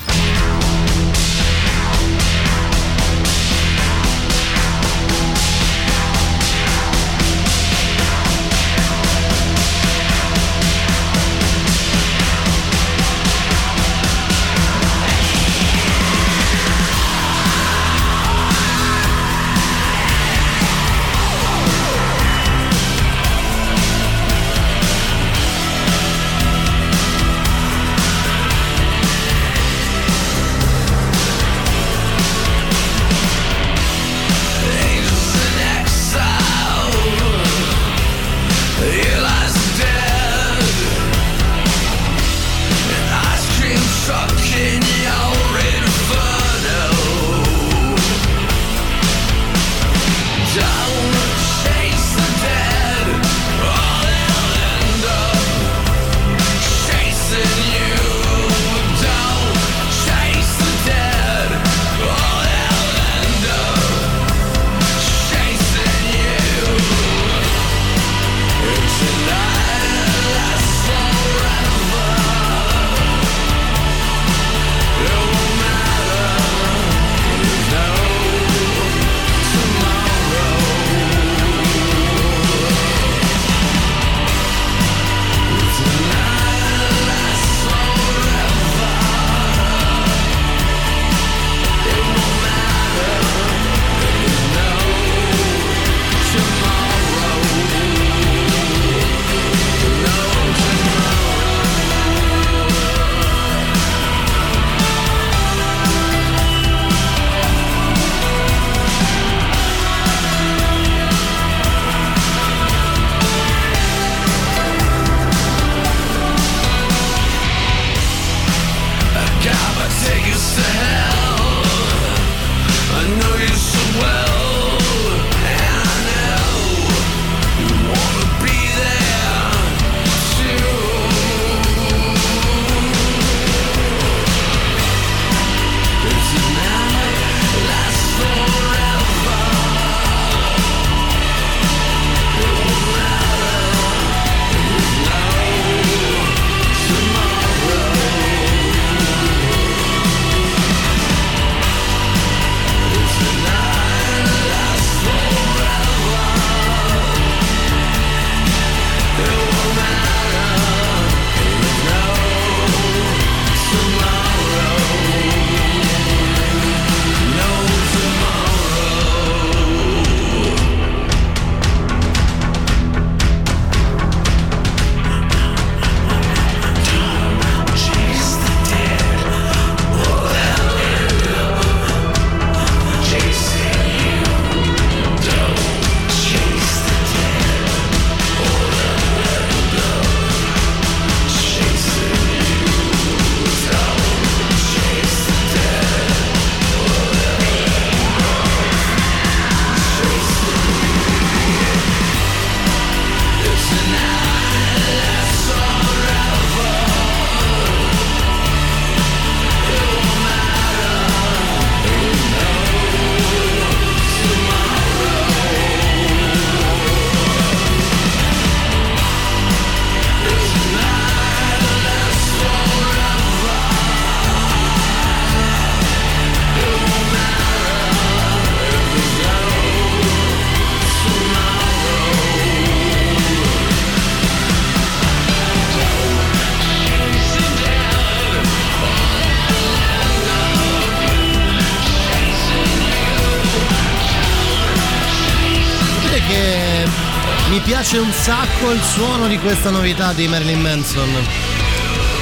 [248.68, 251.08] Il suono di questa novità di Marilyn Manson.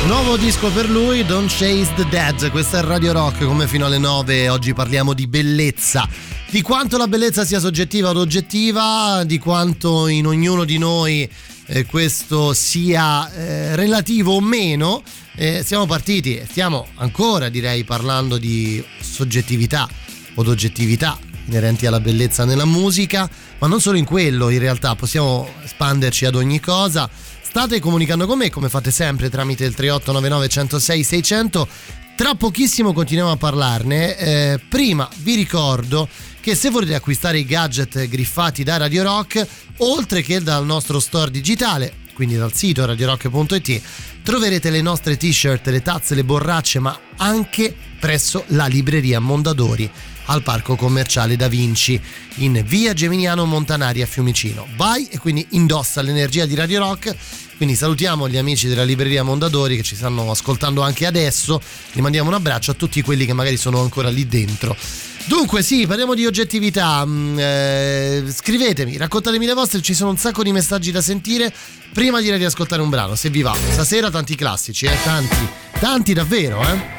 [0.06, 2.50] Nuovo disco per lui, Don't Chase the Dead.
[2.50, 4.48] Questa è Radio Rock, come fino alle 9.
[4.48, 6.08] Oggi parliamo di bellezza.
[6.48, 11.28] Di quanto la bellezza sia soggettiva o oggettiva, di quanto in ognuno di noi
[11.66, 15.02] eh, questo sia eh, relativo o meno.
[15.34, 19.88] Eh, siamo partiti e stiamo ancora, direi, parlando di soggettività
[20.34, 21.18] o d'oggettività
[21.48, 23.28] inerenti alla bellezza nella musica,
[23.58, 27.08] ma non solo in quello, in realtà possiamo espanderci ad ogni cosa.
[27.42, 31.68] State comunicando con me come fate sempre tramite il 3899 106 600.
[32.14, 34.16] Tra pochissimo continuiamo a parlarne.
[34.16, 36.08] Eh, prima vi ricordo
[36.40, 39.46] che se volete acquistare i gadget griffati da Radio Rock,
[39.78, 43.80] oltre che dal nostro store digitale, quindi dal sito radiorock.it,
[44.22, 49.90] troverete le nostre t-shirt, le tazze, le borracce, ma anche presso la libreria Mondadori
[50.28, 52.00] al parco commerciale Da Vinci
[52.36, 54.66] in via Geminiano Montanari a Fiumicino.
[54.76, 57.14] Vai e quindi indossa l'energia di Radio Rock.
[57.56, 61.60] Quindi salutiamo gli amici della libreria Mondadori che ci stanno ascoltando anche adesso.
[61.92, 64.76] Gli mandiamo un abbraccio a tutti quelli che magari sono ancora lì dentro.
[65.24, 67.04] Dunque, sì, parliamo di oggettività.
[67.04, 71.52] Mm, eh, scrivetemi, raccontatemi le vostre, ci sono un sacco di messaggi da sentire.
[71.92, 73.54] Prima di ascoltare un brano, se vi va.
[73.72, 75.48] Stasera tanti classici, eh, tanti,
[75.80, 76.97] tanti davvero, eh.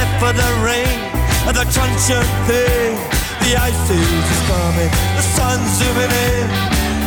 [0.00, 0.96] Except for the rain
[1.44, 2.96] and the truncheon thing.
[3.44, 6.48] The ice age is coming, the sun's zooming in.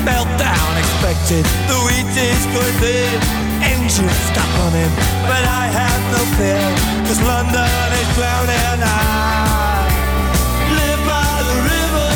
[0.05, 3.17] Meltdown expected, the wheat is good in.
[3.65, 4.93] Engines stop running,
[5.25, 6.65] but I have no fear,
[7.07, 8.79] cause London is drowning.
[8.83, 9.89] I
[10.77, 12.13] live by the river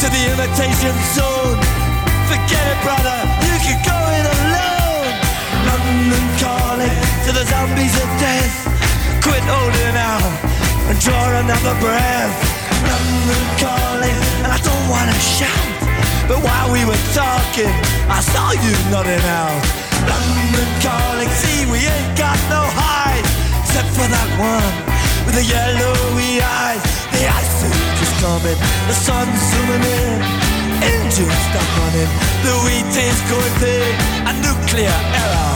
[0.00, 1.58] to the imitation zone.
[2.30, 3.18] Forget it, brother,
[3.50, 3.95] you can go
[7.26, 8.54] to the zombies of death.
[9.18, 10.30] Quit holding out
[10.86, 12.34] and draw another breath.
[12.86, 15.66] London calling, and I don't wanna shout.
[16.30, 17.72] But while we were talking,
[18.06, 19.58] I saw you nodding out.
[20.06, 23.26] London calling, see we ain't got no hide,
[23.58, 24.74] except for that one
[25.26, 26.82] with the yellowy eyes.
[27.10, 30.18] The ice age is coming, the sun's zooming in.
[30.78, 32.10] Engines stop running,
[32.46, 33.94] the wheat is going thick.
[34.30, 35.55] A nuclear error,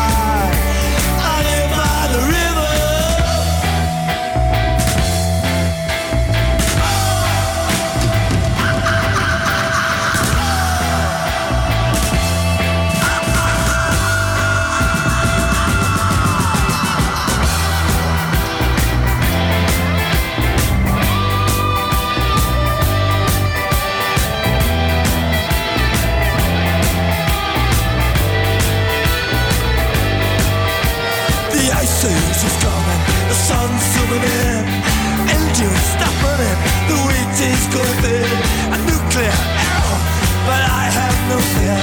[41.31, 41.77] no fear,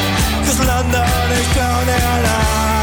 [0.44, 2.24] cause London is drowning.
[2.26, 2.77] I,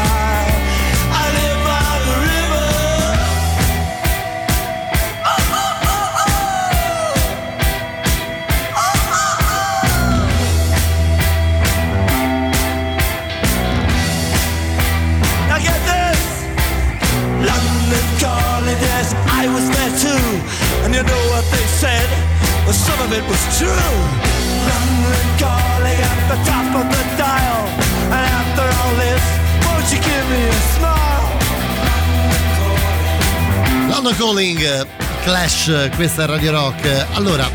[35.26, 37.08] Clash, questa è Radio Rock.
[37.14, 37.50] Allora,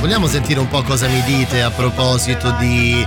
[0.00, 3.06] vogliamo sentire un po' cosa mi dite a proposito di,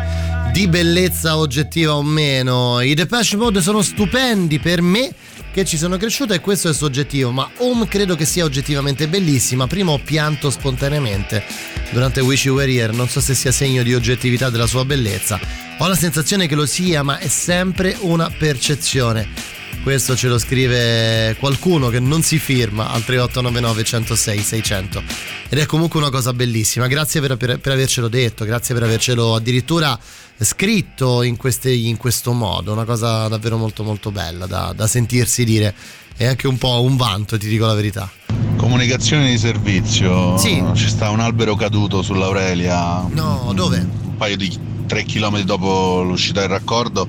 [0.53, 2.79] di bellezza oggettiva o meno?
[2.79, 5.13] I Depeche Mode sono stupendi per me
[5.51, 9.67] che ci sono cresciuta e questo è soggettivo, ma Home credo che sia oggettivamente bellissima.
[9.67, 11.43] Prima ho pianto spontaneamente
[11.91, 15.37] durante Wish You Were Here, non so se sia segno di oggettività della sua bellezza.
[15.77, 19.54] Ho la sensazione che lo sia, ma è sempre una percezione.
[19.85, 25.03] Questo ce lo scrive qualcuno che non si firma al 3899 106 600.
[25.47, 26.87] Ed è comunque una cosa bellissima.
[26.87, 29.95] Grazie per, per- per avercelo detto, grazie per avercelo addirittura
[30.39, 32.71] scritto in, queste- in questo modo.
[32.73, 35.75] Una cosa davvero molto molto bella da, da sentirsi dire.
[36.17, 38.09] È anche un po' un vanto, ti dico la verità.
[38.57, 40.35] Comunicazione di servizio.
[40.39, 40.63] Sì.
[40.73, 43.05] Ci sta un albero caduto sull'Aurelia.
[43.11, 43.77] No, dove?
[43.77, 44.51] Un paio di
[44.87, 47.07] 3 km dopo l'uscita del raccordo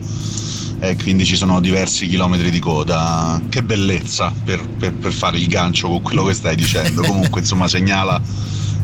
[0.78, 3.40] e quindi ci sono diversi chilometri di coda.
[3.48, 7.02] Che bellezza per, per- per fare il gancio con quello che stai dicendo.
[7.06, 8.20] Comunque, insomma, segnala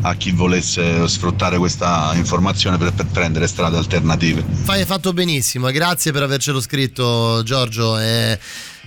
[0.05, 4.43] a chi volesse sfruttare questa informazione per, per prendere strade alternative.
[4.63, 7.97] Fai fatto benissimo, grazie per avercelo scritto Giorgio.
[7.97, 8.37] E,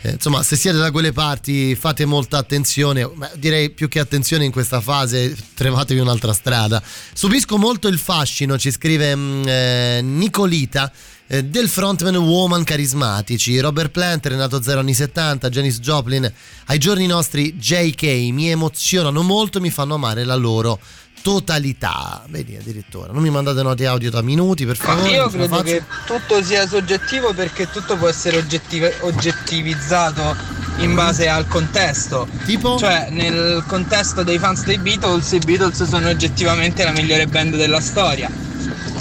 [0.03, 4.45] eh, insomma, se siete da quelle parti fate molta attenzione, Beh, direi più che attenzione
[4.45, 6.83] in questa fase, trovatevi un'altra strada.
[7.13, 10.93] Subisco molto il fascino, ci scrive mm, eh, Nicolita.
[11.29, 16.31] Eh, Del frontman woman carismatici, Robert Plant, Renato Zero anni 70, Janis Joplin,
[16.67, 18.03] ai giorni nostri JK
[18.33, 20.79] mi emozionano molto, mi fanno amare la loro
[21.23, 22.23] totalità.
[22.29, 25.11] Vedi addirittura, non mi mandate note audio da minuti per favore.
[25.11, 30.37] Io credo che tutto sia soggettivo perché tutto può essere oggettiv- oggettivizzato
[30.79, 32.29] in base al contesto.
[32.45, 32.79] Tipo?
[32.79, 37.81] Cioè, nel contesto dei fans dei Beatles, i Beatles sono oggettivamente la migliore band della
[37.81, 38.31] storia.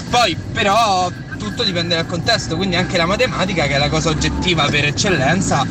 [0.09, 4.65] Poi, però, tutto dipende dal contesto, quindi anche la matematica, che è la cosa oggettiva
[4.67, 5.65] per eccellenza,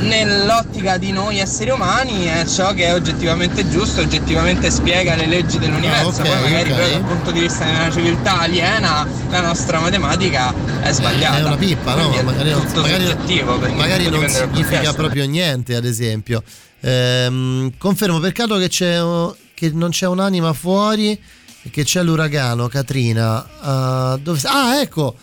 [0.00, 5.58] nell'ottica di noi esseri umani è ciò che è oggettivamente giusto, oggettivamente spiega le leggi
[5.58, 6.20] dell'universo.
[6.20, 6.76] Ah, ok, Poi magari ok.
[6.76, 10.52] però dal punto di vista una civiltà aliena la nostra matematica
[10.82, 11.38] è sbagliata.
[11.38, 12.08] È una pippa, no?
[12.22, 16.42] Magari, non- magari- magari non significa proprio niente, ad esempio.
[16.80, 19.00] Ehm, confermo, peccato che, c'è,
[19.54, 21.18] che non c'è un'anima fuori
[21.70, 23.46] che c'è l'uragano, Katrina.
[23.60, 25.16] Ah, dove- ah, ecco!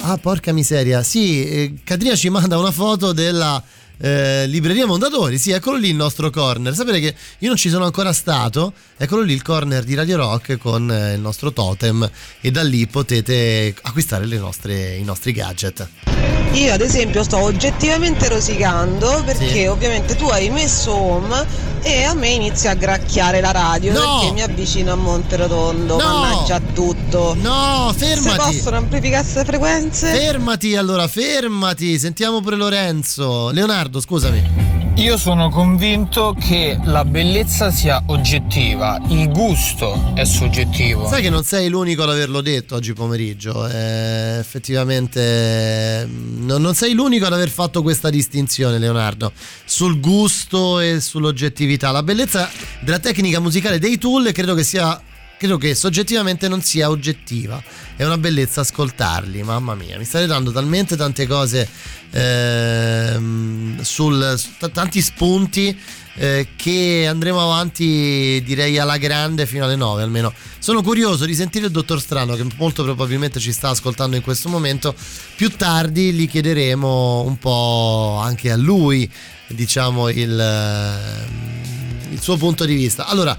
[0.00, 1.02] Ah, porca miseria.
[1.02, 3.62] Sì, eh, Katrina ci manda una foto della
[3.98, 5.38] eh, libreria Mondadori.
[5.38, 6.74] Sì, eccolo lì il nostro corner.
[6.74, 8.72] Sapete che io non ci sono ancora stato.
[8.96, 12.08] Eccolo lì il corner di Radio Rock con eh, il nostro totem.
[12.40, 16.15] E da lì potete acquistare nostre- i nostri gadget.
[16.52, 19.66] Io ad esempio sto oggettivamente rosicando perché Sì.
[19.66, 21.44] ovviamente tu hai messo home
[21.82, 24.18] e a me inizia a gracchiare la radio No!
[24.20, 26.04] perché mi avvicino a Monterotondo, No!
[26.18, 27.34] mannaggia tutto.
[27.38, 28.40] No, fermati!
[28.52, 30.06] Se possono amplificare queste frequenze?
[30.14, 31.98] Fermati allora, fermati.
[31.98, 33.50] Sentiamo pure Lorenzo.
[33.50, 34.75] Leonardo, scusami.
[34.96, 41.06] Io sono convinto che la bellezza sia oggettiva, il gusto è soggettivo.
[41.06, 43.68] Sai che non sei l'unico ad averlo detto oggi pomeriggio.
[43.68, 49.32] eh, effettivamente, mm, non, non sei l'unico ad aver fatto questa distinzione, Leonardo,
[49.66, 51.90] sul gusto e sull'oggettività.
[51.90, 52.48] La bellezza
[52.80, 54.98] della tecnica musicale dei tool credo che sia.
[55.38, 57.62] Credo che soggettivamente non sia oggettiva,
[57.94, 61.68] è una bellezza ascoltarli, mamma mia, mi state dando talmente tante cose
[62.10, 65.78] ehm, sul, su t- tanti spunti
[66.14, 70.32] eh, che andremo avanti direi alla grande fino alle 9 almeno.
[70.58, 74.48] Sono curioso di sentire il dottor Strano che molto probabilmente ci sta ascoltando in questo
[74.48, 74.94] momento.
[75.36, 79.10] Più tardi gli chiederemo un po' anche a lui,
[79.48, 83.06] diciamo, il, ehm, il suo punto di vista.
[83.06, 83.36] Allora,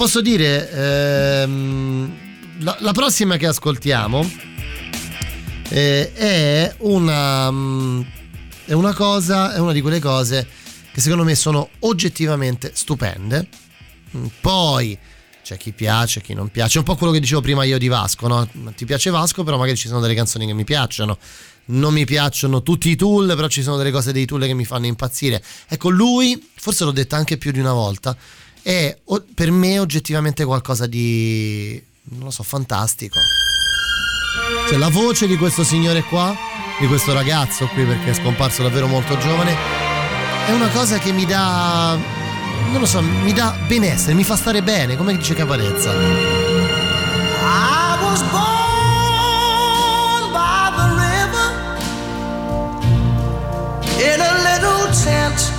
[0.00, 2.16] posso dire, ehm,
[2.60, 4.32] la, la prossima che ascoltiamo
[5.68, 8.00] eh, è una, mm,
[8.64, 10.48] è una cosa, è una di quelle cose
[10.90, 13.46] che secondo me sono oggettivamente stupende.
[14.16, 14.96] Mm, Poi
[15.42, 18.26] c'è chi piace, chi non piace, un po' quello che dicevo prima io di Vasco,
[18.26, 18.48] no?
[18.74, 21.18] Ti piace Vasco, però magari ci sono delle canzoni che mi piacciono.
[21.66, 24.64] Non mi piacciono tutti i tool, però ci sono delle cose dei tool che mi
[24.64, 25.42] fanno impazzire.
[25.68, 28.16] Ecco, lui, forse l'ho detta anche più di una volta,
[28.62, 28.96] è
[29.34, 33.18] per me oggettivamente qualcosa di, non lo so, fantastico.
[34.68, 36.34] Cioè la voce di questo signore qua,
[36.78, 39.54] di questo ragazzo qui perché è scomparso davvero molto giovane,
[40.46, 41.98] è una cosa che mi dà,
[42.70, 45.92] non lo so, mi dà benessere, mi fa stare bene, come dice Caparezza.
[45.92, 51.78] I was born by the river
[53.98, 55.58] in a little tent.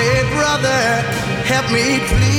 [0.00, 0.82] say, Brother,
[1.52, 2.30] help me please.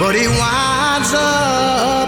[0.00, 2.03] But he winds up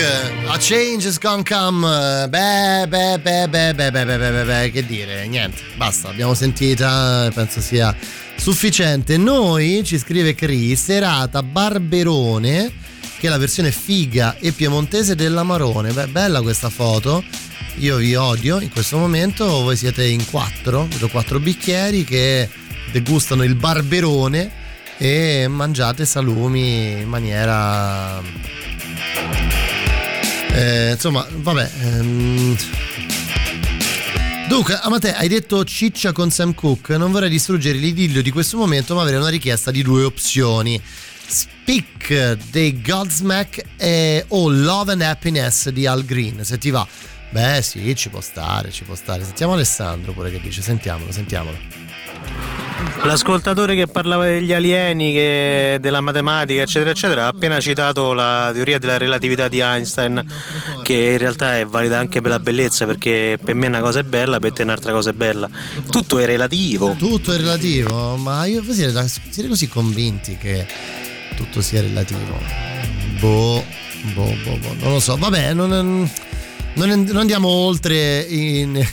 [0.00, 2.28] A change is gonna come.
[2.28, 7.28] Beh, beh, beh, beh, beh, beh, beh, beh, beh, che dire, niente, basta, l'abbiamo sentita,
[7.34, 7.92] penso sia
[8.36, 9.16] sufficiente.
[9.16, 12.70] Noi, ci scrive Chris, serata Barberone,
[13.18, 15.90] che è la versione figa e piemontese dell'Amarone.
[15.90, 17.24] Beh, bella questa foto.
[17.78, 22.48] Io vi odio in questo momento, voi siete in quattro, vedo quattro bicchieri che
[22.92, 24.48] degustano il barberone
[24.96, 28.22] e mangiate salumi in maniera
[30.58, 31.70] eh, insomma, vabbè.
[31.82, 32.56] ehm.
[34.48, 36.96] Dunque, Amate, hai detto ciccia con Sam Cooke.
[36.96, 40.80] Non vorrei distruggere l'idillio di questo momento, ma avrei una richiesta di due opzioni.
[41.26, 46.86] Speak dei Godsmack e, o Love and Happiness di Al Green, se ti va.
[47.30, 49.22] Beh, sì, ci può stare, ci può stare.
[49.24, 50.62] Sentiamo Alessandro pure che dice.
[50.62, 51.56] Sentiamolo, sentiamolo.
[53.04, 58.78] L'ascoltatore che parlava degli alieni, che- della matematica, eccetera, eccetera, ha appena citato la teoria
[58.78, 60.24] della relatività di Einstein,
[60.82, 64.02] che in realtà è valida anche per la bellezza, perché per me una cosa è
[64.02, 65.48] bella, per te un'altra cosa è bella.
[65.90, 66.94] Tutto è relativo.
[66.98, 70.66] Tutto è relativo, ma io siete così convinti che
[71.36, 72.38] tutto sia relativo.
[73.20, 73.64] Boh,
[74.14, 75.16] boh, boh, boh, non lo so.
[75.16, 75.68] Vabbè, non,
[76.74, 78.86] non- non andiamo oltre, in-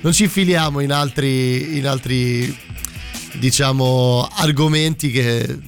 [0.00, 2.70] non ci filiamo in altri, in altri
[3.38, 5.58] diciamo, argomenti che-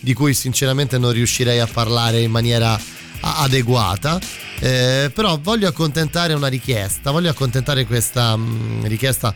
[0.00, 2.78] di cui sinceramente non riuscirei a parlare in maniera
[3.20, 4.18] adeguata.
[4.60, 9.34] Eh, però voglio accontentare una richiesta, voglio accontentare questa mm, richiesta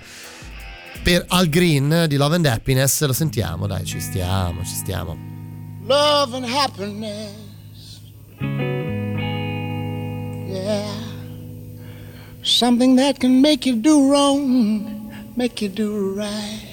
[1.02, 3.04] per Al Green di Love and Happiness.
[3.06, 5.16] Lo sentiamo, dai, ci stiamo, ci stiamo.
[5.86, 7.32] love and happiness.
[10.50, 10.92] Yeah.
[12.42, 16.67] Something that can make you do wrong, make you do right.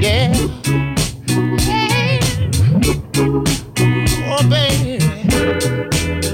[0.00, 0.32] yeah.
[1.58, 2.20] Hey.
[4.28, 4.98] Oh, baby,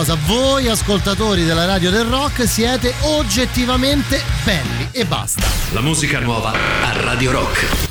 [0.01, 5.45] cosa, voi ascoltatori della radio del rock siete oggettivamente belli e basta.
[5.73, 7.90] La musica nuova a Radio Rock.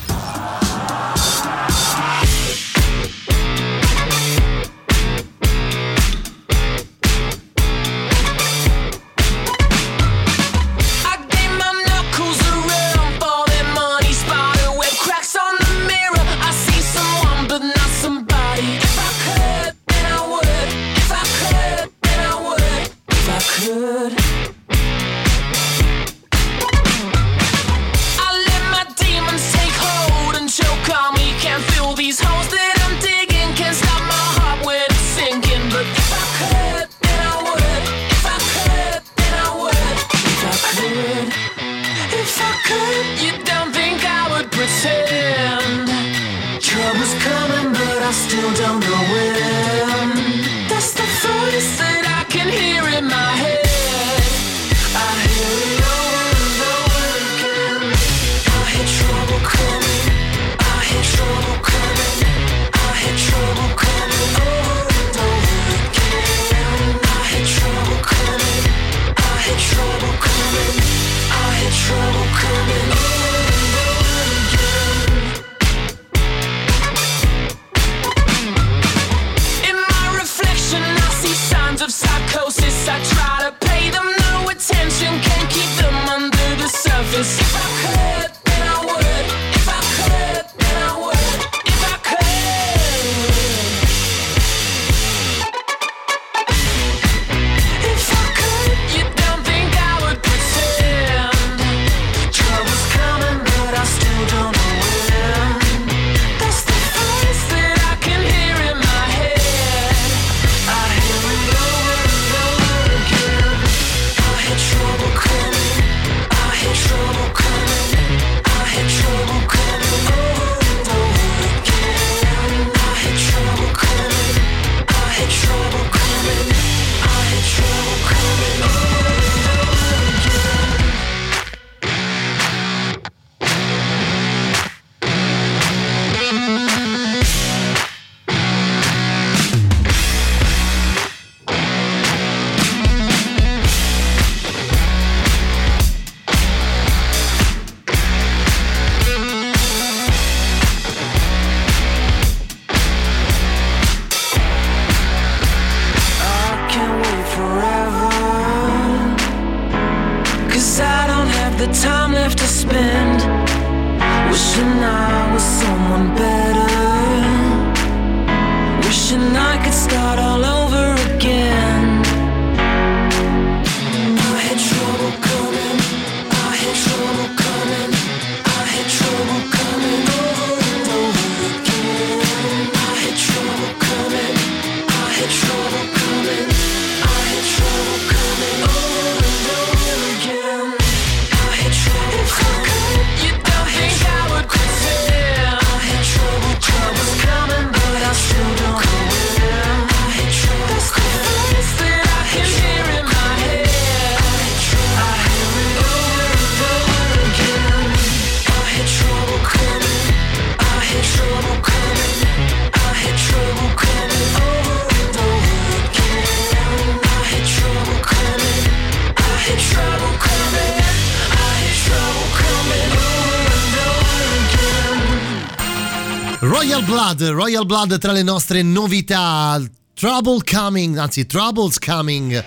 [226.90, 229.62] Blood, Royal Blood tra le nostre novità.
[229.94, 232.44] Trouble coming, anzi Troubles coming.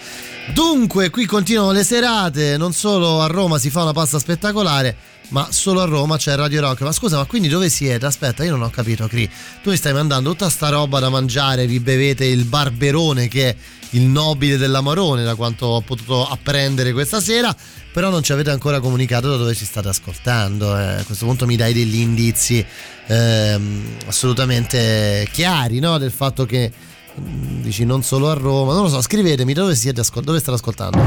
[0.53, 4.97] Dunque, qui continuano le serate, non solo a Roma si fa una pasta spettacolare,
[5.29, 6.81] ma solo a Roma c'è Radio Rock.
[6.81, 8.05] Ma scusa, ma quindi dove siete?
[8.05, 9.29] Aspetta, io non ho capito, Cri.
[9.61, 13.55] Tu mi stai mandando tutta sta roba da mangiare, vi bevete il barberone che è
[13.91, 17.55] il nobile dell'amarone, da quanto ho potuto apprendere questa sera,
[17.93, 20.75] però non ci avete ancora comunicato da dove ci state ascoltando.
[20.77, 20.95] eh.
[20.95, 22.65] A questo punto mi dai degli indizi
[23.05, 25.97] ehm, assolutamente chiari, no?
[25.99, 26.71] Del fatto che
[27.19, 30.57] mm, dici non solo a Roma, non lo so, scrivetemi dove siete ascol- dove state
[30.57, 30.99] ascoltando.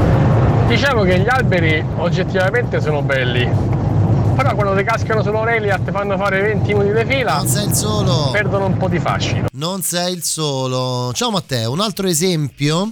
[0.67, 3.45] Diciamo che gli alberi oggettivamente sono belli,
[4.35, 7.73] però quando ti cascano e ti fanno fare 20 minuti di fila, non sei il
[7.73, 8.29] solo.
[8.31, 9.47] perdono un po' di fascino.
[9.53, 11.11] Non sei il solo.
[11.13, 12.91] Ciao Matteo, un altro esempio.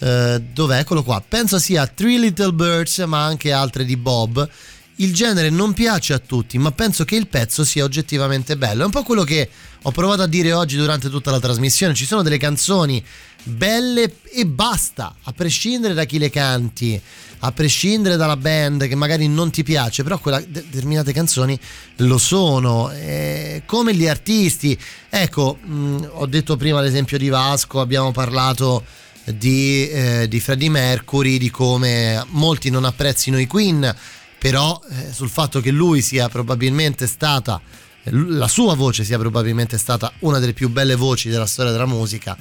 [0.00, 0.78] Eh, dov'è?
[0.78, 1.22] Eccolo qua.
[1.26, 4.48] Penso sia Three Little Birds, ma anche altre di Bob.
[4.96, 8.82] Il genere non piace a tutti, ma penso che il pezzo sia oggettivamente bello.
[8.82, 9.48] È un po' quello che
[9.80, 11.94] ho provato a dire oggi durante tutta la trasmissione.
[11.94, 13.02] Ci sono delle canzoni
[13.42, 17.00] belle e basta, a prescindere da chi le canti,
[17.38, 21.58] a prescindere dalla band che magari non ti piace, però quella, de- determinate canzoni
[21.96, 24.78] lo sono, eh, come gli artisti.
[25.08, 28.84] Ecco, mh, ho detto prima l'esempio di Vasco, abbiamo parlato
[29.24, 33.94] di, eh, di Freddie Mercury, di come molti non apprezzino i Queen,
[34.38, 37.60] però eh, sul fatto che lui sia probabilmente stata
[38.04, 42.36] la sua voce sia probabilmente stata una delle più belle voci della storia della musica.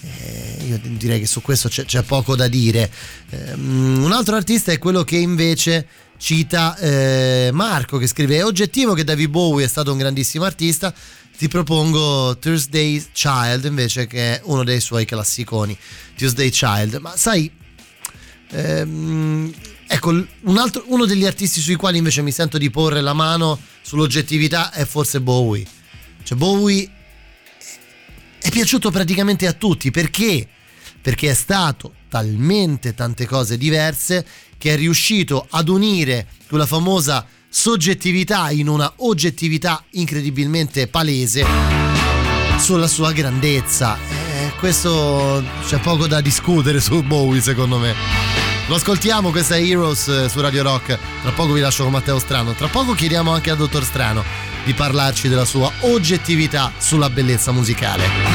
[0.00, 2.90] Eh, io direi che su questo c'è, c'è poco da dire.
[3.30, 5.86] Eh, un altro artista è quello che invece
[6.16, 10.92] cita eh, Marco che scrive è oggettivo che David Bowie è stato un grandissimo artista
[11.36, 15.76] ti propongo Thursday Child invece che è uno dei suoi classiconi.
[16.16, 16.98] Tuesday Child.
[17.00, 17.50] Ma sai
[18.50, 19.52] ehm,
[19.86, 23.58] ecco un altro, uno degli artisti sui quali invece mi sento di porre la mano
[23.82, 25.66] sull'oggettività è forse Bowie.
[26.22, 26.90] Cioè Bowie
[28.38, 30.48] è piaciuto praticamente a tutti perché?
[31.00, 34.24] Perché è stato talmente tante cose diverse
[34.56, 41.46] che è riuscito ad unire quella famosa soggettività in una oggettività incredibilmente palese
[42.58, 43.96] sulla sua grandezza.
[43.96, 47.94] Eh, questo c'è poco da discutere su Bowie secondo me.
[48.66, 50.98] Lo ascoltiamo, questa è Heroes eh, su Radio Rock.
[51.22, 52.54] Tra poco vi lascio con Matteo Strano.
[52.54, 54.24] Tra poco chiediamo anche al dottor Strano
[54.64, 58.33] di parlarci della sua oggettività sulla bellezza musicale.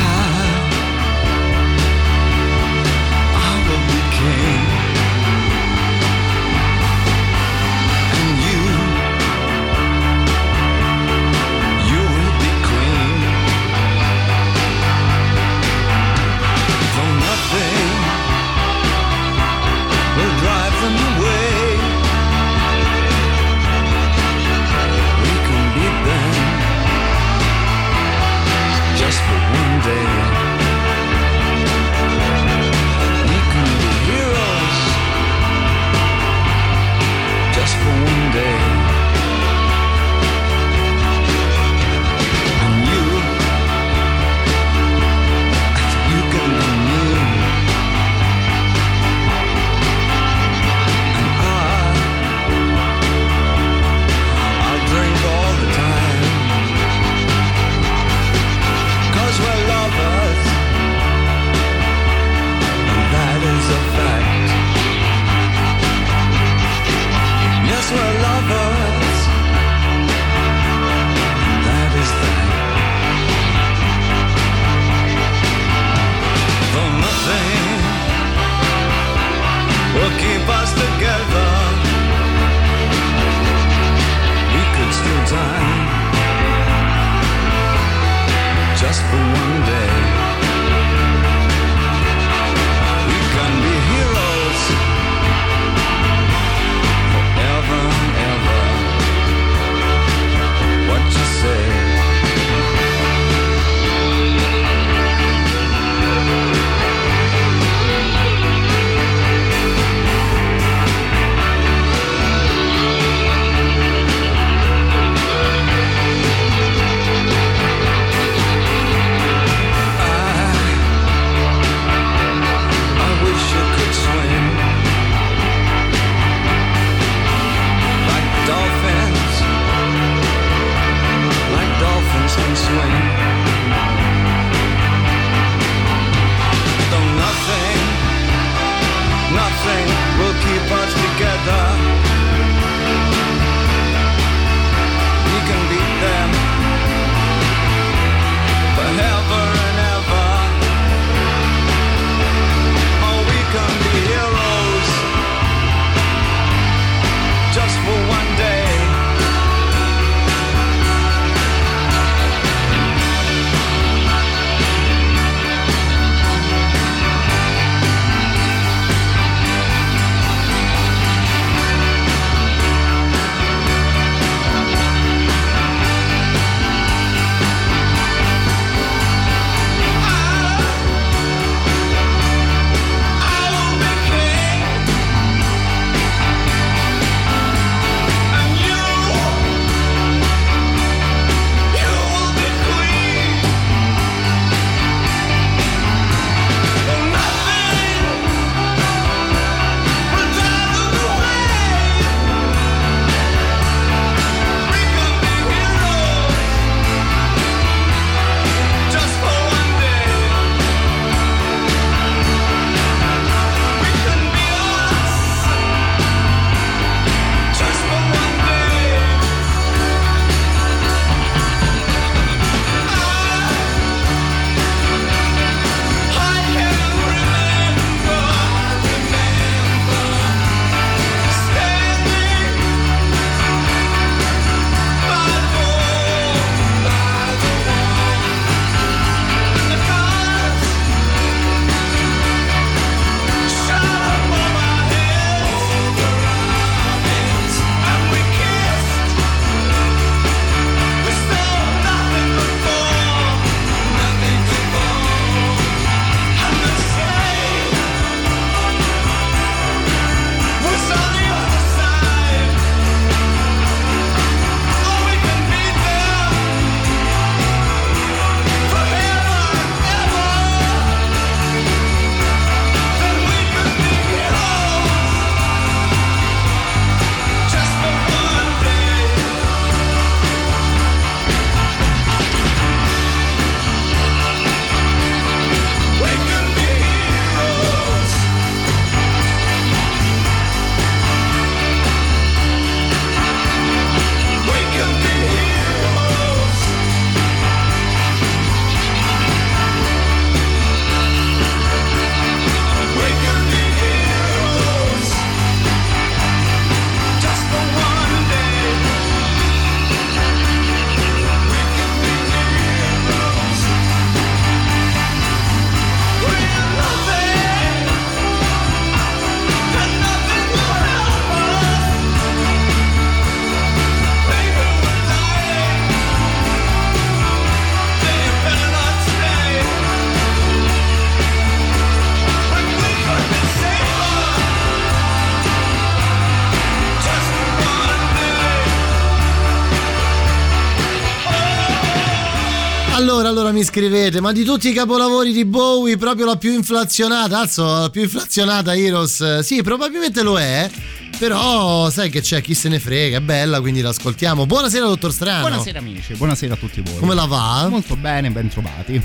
[343.60, 347.90] Mi scrivete, ma di tutti i capolavori di Bowie, proprio la più inflazionata, azzo, la
[347.90, 350.70] più inflazionata Heroes, sì, probabilmente lo è.
[351.18, 354.46] Però sai che c'è chi se ne frega, è bella, quindi l'ascoltiamo.
[354.46, 355.42] Buonasera, dottor Strano.
[355.42, 357.00] Buonasera amici, buonasera a tutti voi.
[357.00, 357.68] Come la va?
[357.70, 359.02] Molto bene, ben trovati.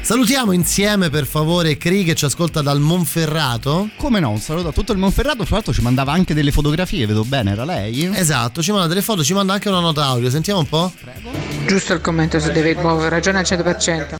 [0.00, 3.90] Salutiamo insieme per favore Cri che ci ascolta dal Monferrato.
[3.96, 7.04] Come no, un saluto a tutto il Monferrato, fra l'altro ci mandava anche delle fotografie,
[7.04, 8.10] vedo bene, era lei?
[8.14, 10.92] Esatto, ci manda delle foto, ci manda anche una nota audio, sentiamo un po'.
[11.72, 14.16] Giusto il commento su David Bowie, ragione al 100%.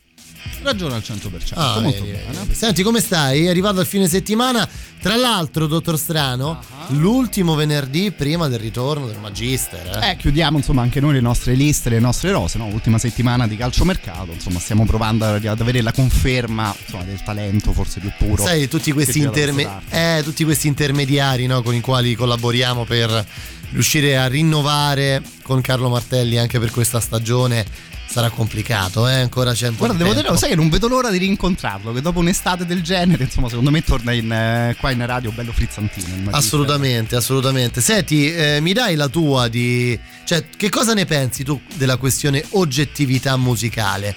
[0.63, 1.53] Ragione al 100%.
[1.53, 2.35] Ah, molto bene.
[2.51, 3.45] Senti, come stai?
[3.45, 4.67] È arrivato al fine settimana.
[5.03, 6.59] Tra l'altro, dottor Strano,
[6.93, 10.01] l'ultimo venerdì prima del ritorno del Magister.
[10.03, 10.13] Eh?
[10.13, 12.65] Eh, chiudiamo insomma anche noi le nostre liste, le nostre rose, no?
[12.69, 18.01] ultima settimana di calciomercato, insomma stiamo provando ad avere la conferma insomma, del talento forse
[18.01, 18.43] più puro.
[18.43, 23.27] Sai, tutti questi, interme- eh, tutti questi intermediari no, con i quali collaboriamo per
[23.73, 27.91] riuscire a rinnovare con Carlo Martelli anche per questa stagione.
[28.13, 29.15] Sarà complicato, eh?
[29.15, 30.29] ancora c'è un po' Guarda, di devo tempo.
[30.29, 33.71] dire, sai che non vedo l'ora di rincontrarlo, che dopo un'estate del genere, insomma, secondo
[33.71, 36.29] me torna in, eh, qua in radio bello frizzantino.
[36.31, 37.81] Assolutamente, assolutamente.
[37.81, 39.99] Senti, eh, mi dai la tua di...
[40.25, 44.15] Cioè, che cosa ne pensi tu della questione oggettività musicale?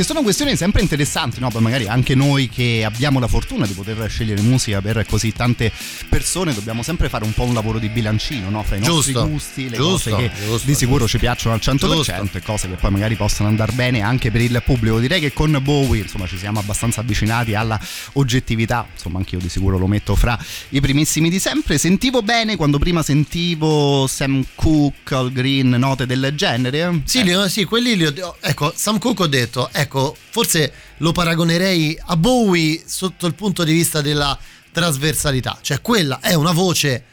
[0.00, 1.50] Che sono questioni sempre interessanti, no?
[1.50, 5.70] Poi magari anche noi che abbiamo la fortuna di poter scegliere musica per così tante
[6.08, 8.62] persone dobbiamo sempre fare un po' un lavoro di bilancino, no?
[8.62, 11.60] Fra i nostri Giusto, gusti, le giusto, cose che giusto, di sicuro ci piacciono al
[11.62, 12.12] 100% Giusto.
[12.32, 14.98] e cose che poi magari possono andare bene anche per il pubblico.
[15.00, 17.78] Direi che con Bowie, insomma, ci siamo abbastanza avvicinati alla
[18.14, 21.76] oggettività, insomma, anche io di sicuro lo metto fra i primissimi di sempre.
[21.76, 27.02] Sentivo bene quando prima sentivo Sam Cooke, Al Green, note del genere.
[27.04, 28.36] Sì, li ho- sì, quelli li ho...
[28.40, 29.89] Ecco, Sam Cooke ho detto, ecco,
[30.30, 34.38] forse lo paragonerei a Bowie sotto il punto di vista della
[34.72, 35.58] trasversalità.
[35.60, 37.04] Cioè, quella è una voce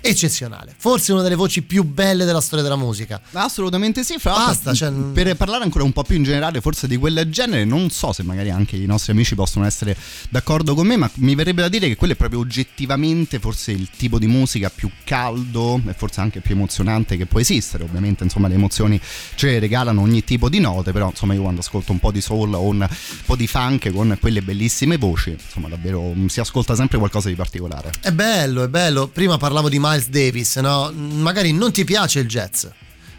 [0.00, 0.74] eccezionale.
[0.76, 3.20] Forse una delle voci più belle della storia della musica.
[3.32, 6.96] Assolutamente sì, fra Basta, cioè, per parlare ancora un po' più in generale forse di
[6.96, 9.96] quel genere, non so se magari anche i nostri amici possono essere
[10.28, 13.88] d'accordo con me, ma mi verrebbe da dire che quello è proprio oggettivamente forse il
[13.90, 17.84] tipo di musica più caldo e forse anche più emozionante che può esistere.
[17.84, 19.00] Ovviamente, insomma, le emozioni
[19.34, 22.20] ce le regalano ogni tipo di note, però insomma io quando ascolto un po' di
[22.20, 22.88] soul o un
[23.24, 27.34] po' di funk con quelle bellissime voci, insomma, davvero mm, si ascolta sempre qualcosa di
[27.34, 27.92] particolare.
[28.00, 29.08] È bello, è bello.
[29.08, 30.92] Prima parlavo di Miles Davis, no?
[30.92, 32.66] Magari non ti piace il jazz.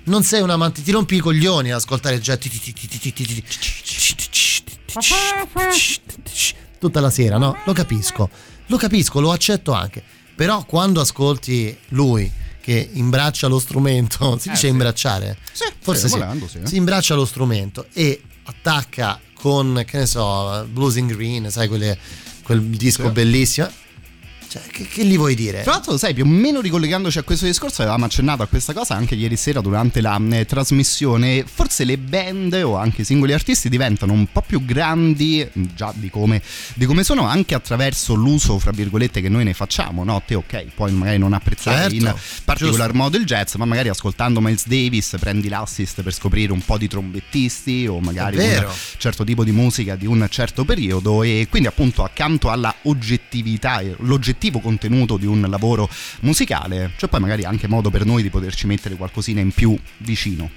[0.04, 2.40] Non sei un amante, ti rompi i coglioni ad ascoltare il jazz
[6.80, 7.56] tutta la sera, no?
[7.66, 8.30] Lo capisco,
[8.68, 10.04] lo capisco, lo accetto anche.
[10.36, 12.32] Però quando ascolti lui
[12.62, 14.72] che imbraccia lo strumento, si Eh, dice sì.
[14.72, 15.38] imbracciare?
[15.82, 16.20] Forse sì, sì.
[16.20, 16.68] volendo, sì, eh.
[16.68, 21.98] Si imbraccia lo strumento e attacca con, che ne so, Blues in Green, sai, quelle-
[22.44, 23.12] quel disco Sì.
[23.12, 23.70] bellissimo.
[24.52, 25.62] Cioè, che, che gli vuoi dire?
[25.62, 28.96] Tra l'altro, sai, più o meno ricollegandoci a questo discorso, avevamo accennato a questa cosa
[28.96, 31.46] anche ieri sera durante la eh, trasmissione.
[31.48, 35.94] Forse le band o anche i singoli artisti diventano un po' più grandi mh, già
[35.96, 36.42] di come,
[36.74, 40.04] di come sono, anche attraverso l'uso, fra virgolette, che noi ne facciamo.
[40.04, 42.14] No, te, ok, puoi magari non apprezzare Certo, in
[42.44, 43.04] particolar giusto.
[43.04, 46.90] modo il jazz, ma magari ascoltando Miles Davis prendi l'assist per scoprire un po' di
[46.90, 48.68] trombettisti o magari un
[48.98, 51.24] certo tipo di musica di un certo periodo.
[51.24, 53.96] E quindi, appunto, accanto alla oggettività, e
[54.42, 55.88] l'oggettivo contenuto di un lavoro
[56.22, 60.50] musicale, c'è poi magari anche modo per noi di poterci mettere qualcosina in più vicino.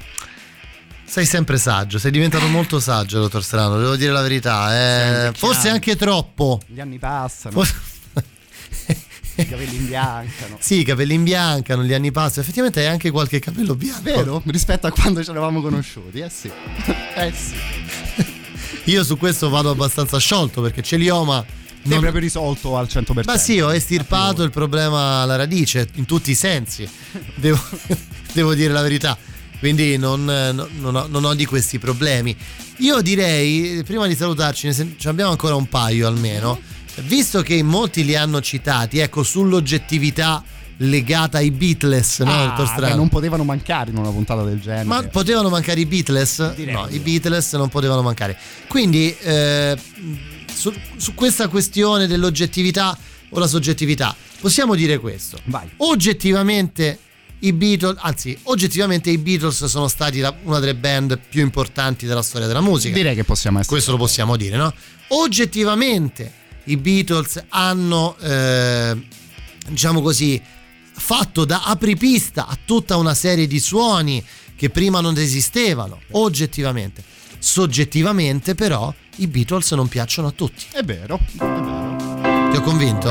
[1.05, 5.27] Sei sempre saggio, sei diventato molto saggio, dottor Strano, devo dire la verità.
[5.29, 6.61] eh, forse anche troppo.
[6.67, 7.75] Gli anni passano, Forse-
[9.37, 10.57] i capelli imbiancano.
[10.59, 12.41] Sì, i capelli imbiancano, gli anni passano.
[12.41, 14.03] Effettivamente hai anche qualche capello bianco.
[14.03, 14.43] Vero?
[14.47, 16.51] Rispetto a quando ci eravamo conosciuti, eh sì.
[17.17, 17.55] Eh sì.
[18.85, 21.45] Io su questo vado abbastanza sciolto perché ce li ho, ma.
[21.85, 23.23] Non proprio risolto al 100%.
[23.25, 26.89] Ma sì, ho estirpato il problema alla radice, in tutti i sensi.
[27.35, 27.61] Devo,
[28.33, 29.17] devo dire la verità.
[29.59, 32.37] Quindi non, non- ho, non ho di questi problemi.
[32.79, 36.61] Io direi, prima di salutarci, ne abbiamo ancora un paio almeno.
[36.97, 40.43] Visto che molti li hanno citati, ecco, sull'oggettività
[40.79, 44.85] legata ai Beatles, no, Ah, beh, non potevano mancare in una puntata del genere.
[44.85, 46.55] Ma potevano mancare i Beatles?
[46.55, 46.99] Direi no, i.
[46.99, 48.37] Beatles non potevano mancare.
[48.69, 49.77] Quindi eh,
[50.55, 52.97] su, su questa questione dell'oggettività
[53.31, 55.39] o la soggettività, possiamo dire questo.
[55.47, 55.69] Vai.
[55.79, 56.99] Oggettivamente
[57.41, 62.23] i Beatles, anzi, oggettivamente i Beatles sono stati la- una delle band più importanti della
[62.23, 62.95] storia della musica.
[62.95, 63.75] Direi che possiamo essere.
[63.75, 64.73] Questo lo possiamo dire, no?
[65.09, 66.33] Oggettivamente
[66.65, 68.97] i Beatles hanno, eh,
[69.69, 70.41] diciamo così,
[70.97, 74.25] fatto da apripista a tutta una serie di suoni
[74.57, 77.03] che prima non esistevano, oggettivamente.
[77.45, 80.65] Soggettivamente, però, i Beatles non piacciono a tutti.
[80.73, 82.51] È vero, è vero.
[82.51, 83.09] Ti ho convinto?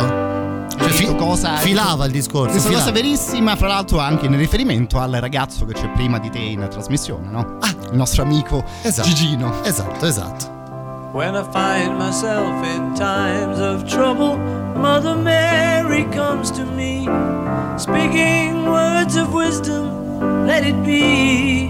[0.76, 2.50] Cioè, cosa filava il discorso.
[2.50, 2.90] Questa filava.
[2.90, 6.68] cosa verissima, fra l'altro, anche in riferimento al ragazzo che c'è prima di te in
[6.68, 7.60] trasmissione, no?
[7.62, 7.76] Ah.
[7.92, 9.08] Il nostro amico Esatto.
[9.08, 9.64] Gigino.
[9.64, 11.12] Esatto, esatto.
[11.14, 14.36] When I find myself in times of trouble,
[14.76, 17.08] Mother Mary comes to me,
[17.78, 21.70] speaking words of wisdom, let it be.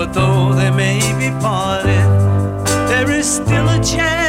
[0.00, 2.08] For though they may be parted,
[2.88, 4.19] there is still a chance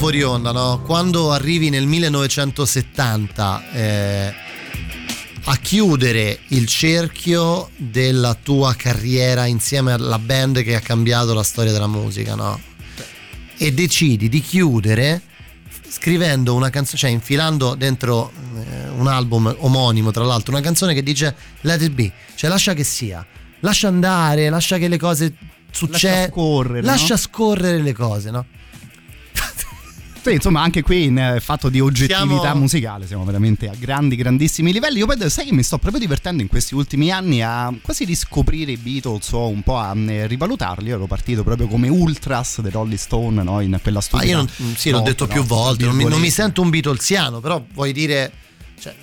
[0.00, 0.80] fuori onda, no?
[0.80, 4.34] Quando arrivi nel 1970 eh,
[5.44, 11.70] a chiudere il cerchio della tua carriera insieme alla band che ha cambiato la storia
[11.70, 12.58] della musica, no?
[13.58, 15.20] E decidi di chiudere
[15.86, 21.02] scrivendo una canzone, cioè infilando dentro eh, un album omonimo, tra l'altro, una canzone che
[21.02, 23.22] dice Let it be, cioè lascia che sia,
[23.60, 25.34] lascia andare, lascia che le cose
[25.70, 27.20] succedano, Lascia scorrere, lascia no?
[27.20, 28.46] scorrere le cose, no?
[30.22, 34.16] Sì, insomma, anche qui in eh, fatto di oggettività Siamo- musicale siamo veramente a grandi,
[34.16, 34.98] grandissimi livelli.
[34.98, 38.72] Io poi sai che mi sto proprio divertendo in questi ultimi anni a quasi riscoprire
[38.72, 40.88] i Beatles o un po' a eh, rivalutarli.
[40.88, 43.60] Io ero partito proprio come ultras dei Rolling Stone, no?
[43.60, 44.30] In quella Ma stupida.
[44.30, 45.32] io non, sì, l'ho detto no?
[45.32, 48.30] più volte, non mi, non mi sento un Beatlesiano, però vuoi dire...
[48.78, 48.94] Cioè,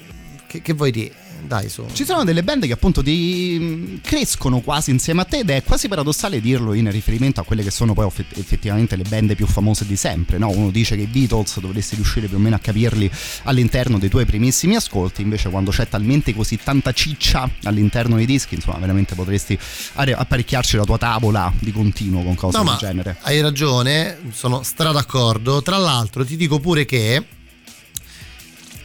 [0.45, 1.13] che, che vuoi dire?
[1.45, 1.85] Dai su.
[1.91, 5.87] Ci sono delle band che appunto ti crescono quasi insieme a te ed è quasi
[5.87, 9.95] paradossale dirlo in riferimento a quelle che sono poi effettivamente le band più famose di
[9.95, 10.49] sempre, no?
[10.49, 13.09] Uno dice che i Beatles dovresti riuscire più o meno a capirli
[13.43, 18.55] all'interno dei tuoi primissimi ascolti, invece quando c'è talmente così tanta ciccia all'interno dei dischi,
[18.55, 19.57] insomma, veramente potresti
[19.93, 23.17] apparecchiarci la tua tavola di continuo con cose no, del genere.
[23.21, 25.61] Hai ragione, sono stra d'accordo.
[25.61, 27.25] Tra l'altro ti dico pure che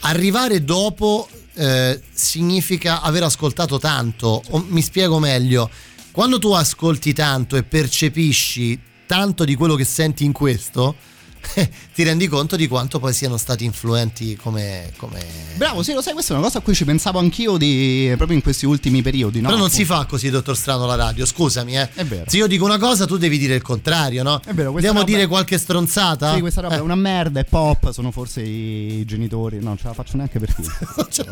[0.00, 4.42] arrivare dopo eh, significa aver ascoltato tanto.
[4.50, 5.70] O, mi spiego meglio.
[6.10, 10.96] Quando tu ascolti tanto e percepisci tanto di quello che senti in questo,
[11.94, 15.20] ti rendi conto di quanto poi siano stati influenti come, come,
[15.56, 18.36] Bravo, sì, lo sai, questa è una cosa a cui ci pensavo anch'io di, proprio
[18.36, 19.40] in questi ultimi periodi.
[19.40, 19.48] No?
[19.48, 21.88] Però non si fa così, dottor Strano, la radio, scusami, eh.
[21.92, 22.24] È vero.
[22.26, 24.40] Se io dico una cosa, tu devi dire il contrario, no?
[24.44, 25.10] È vero, Dobbiamo roba...
[25.10, 26.34] dire qualche stronzata?
[26.34, 26.78] Sì, questa roba eh.
[26.78, 29.58] è una merda, è pop, sono forse i genitori.
[29.60, 30.62] No, ce la faccio neanche per te.
[31.10, 31.26] cioè,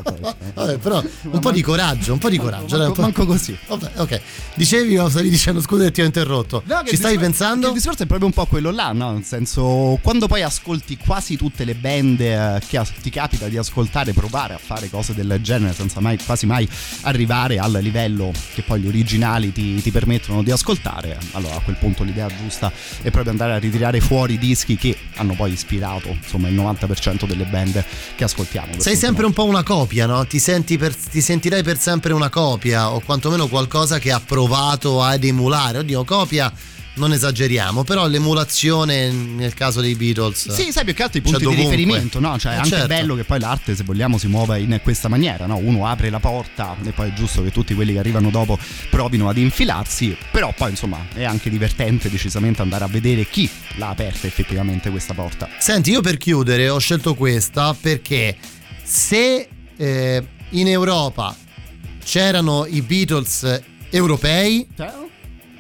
[0.55, 2.77] vabbè, però un po' di coraggio, un po' di coraggio.
[2.77, 3.01] Manco, po'...
[3.03, 3.57] manco così.
[3.69, 4.20] Vabbè, ok.
[4.55, 6.62] Dicevi, stavi dicendo, scusa che ti ho interrotto.
[6.66, 7.69] No, Ci stavi discor- pensando?
[7.69, 9.12] Il discorso è proprio un po' quello là, no?
[9.12, 14.12] Nel senso, quando poi ascolti quasi tutte le band eh, che ti capita di ascoltare,
[14.12, 16.68] provare a fare cose del genere senza mai, quasi mai
[17.02, 21.77] arrivare al livello che poi gli originali ti, ti, permettono di ascoltare, allora a quel
[21.77, 22.72] punto l'idea giusta
[23.02, 27.27] è proprio andare a ritirare fuori i dischi che hanno poi ispirato insomma il 90%
[27.27, 27.85] delle band
[28.16, 28.78] che ascoltiamo.
[28.78, 30.27] Sei sempre un po' una copia, no?
[30.27, 35.02] Ti, senti per, ti sentirai per sempre una copia o quantomeno qualcosa che ha provato
[35.02, 35.78] ad emulare.
[35.78, 36.52] Oddio, copia
[37.01, 40.51] non esageriamo, però l'emulazione nel caso dei Beatles.
[40.51, 42.39] Sì, sai più che altro i punti di riferimento, no?
[42.39, 42.86] Cioè, è eh anche certo.
[42.86, 45.56] bello che poi l'arte, se vogliamo, si muova in questa maniera, no?
[45.56, 48.59] Uno apre la porta e poi è giusto che tutti quelli che arrivano dopo
[48.90, 53.89] provino ad infilarsi, però poi insomma è anche divertente decisamente andare a vedere chi l'ha
[53.89, 55.48] aperta effettivamente questa porta.
[55.59, 58.36] Senti, io per chiudere ho scelto questa perché
[58.82, 61.35] se eh, in Europa
[62.05, 65.10] c'erano i Beatles europei, Ciao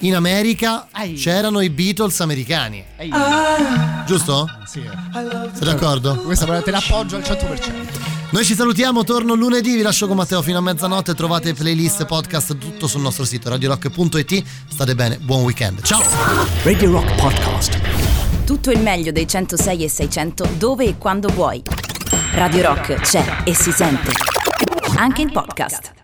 [0.00, 1.14] in America Ehi.
[1.14, 2.84] c'erano i Beatles americani.
[3.10, 4.04] Ah.
[4.06, 4.46] Giusto?
[4.66, 4.82] Sì.
[5.12, 6.16] Sei d'accordo?
[6.16, 8.18] Questa te l'appoggio al 100%.
[8.30, 12.56] Noi ci salutiamo, torno lunedì, vi lascio con Matteo fino a mezzanotte, trovate playlist, podcast,
[12.58, 14.44] tutto sul nostro sito radiorock.it.
[14.68, 15.82] State bene, buon weekend.
[15.82, 16.02] Ciao!
[16.62, 17.78] Radio Rock Podcast.
[18.44, 21.62] Tutto il meglio dei 106 e 600 dove e quando vuoi.
[22.34, 24.12] Radio Rock c'è e si sente.
[24.96, 25.99] Anche in podcast.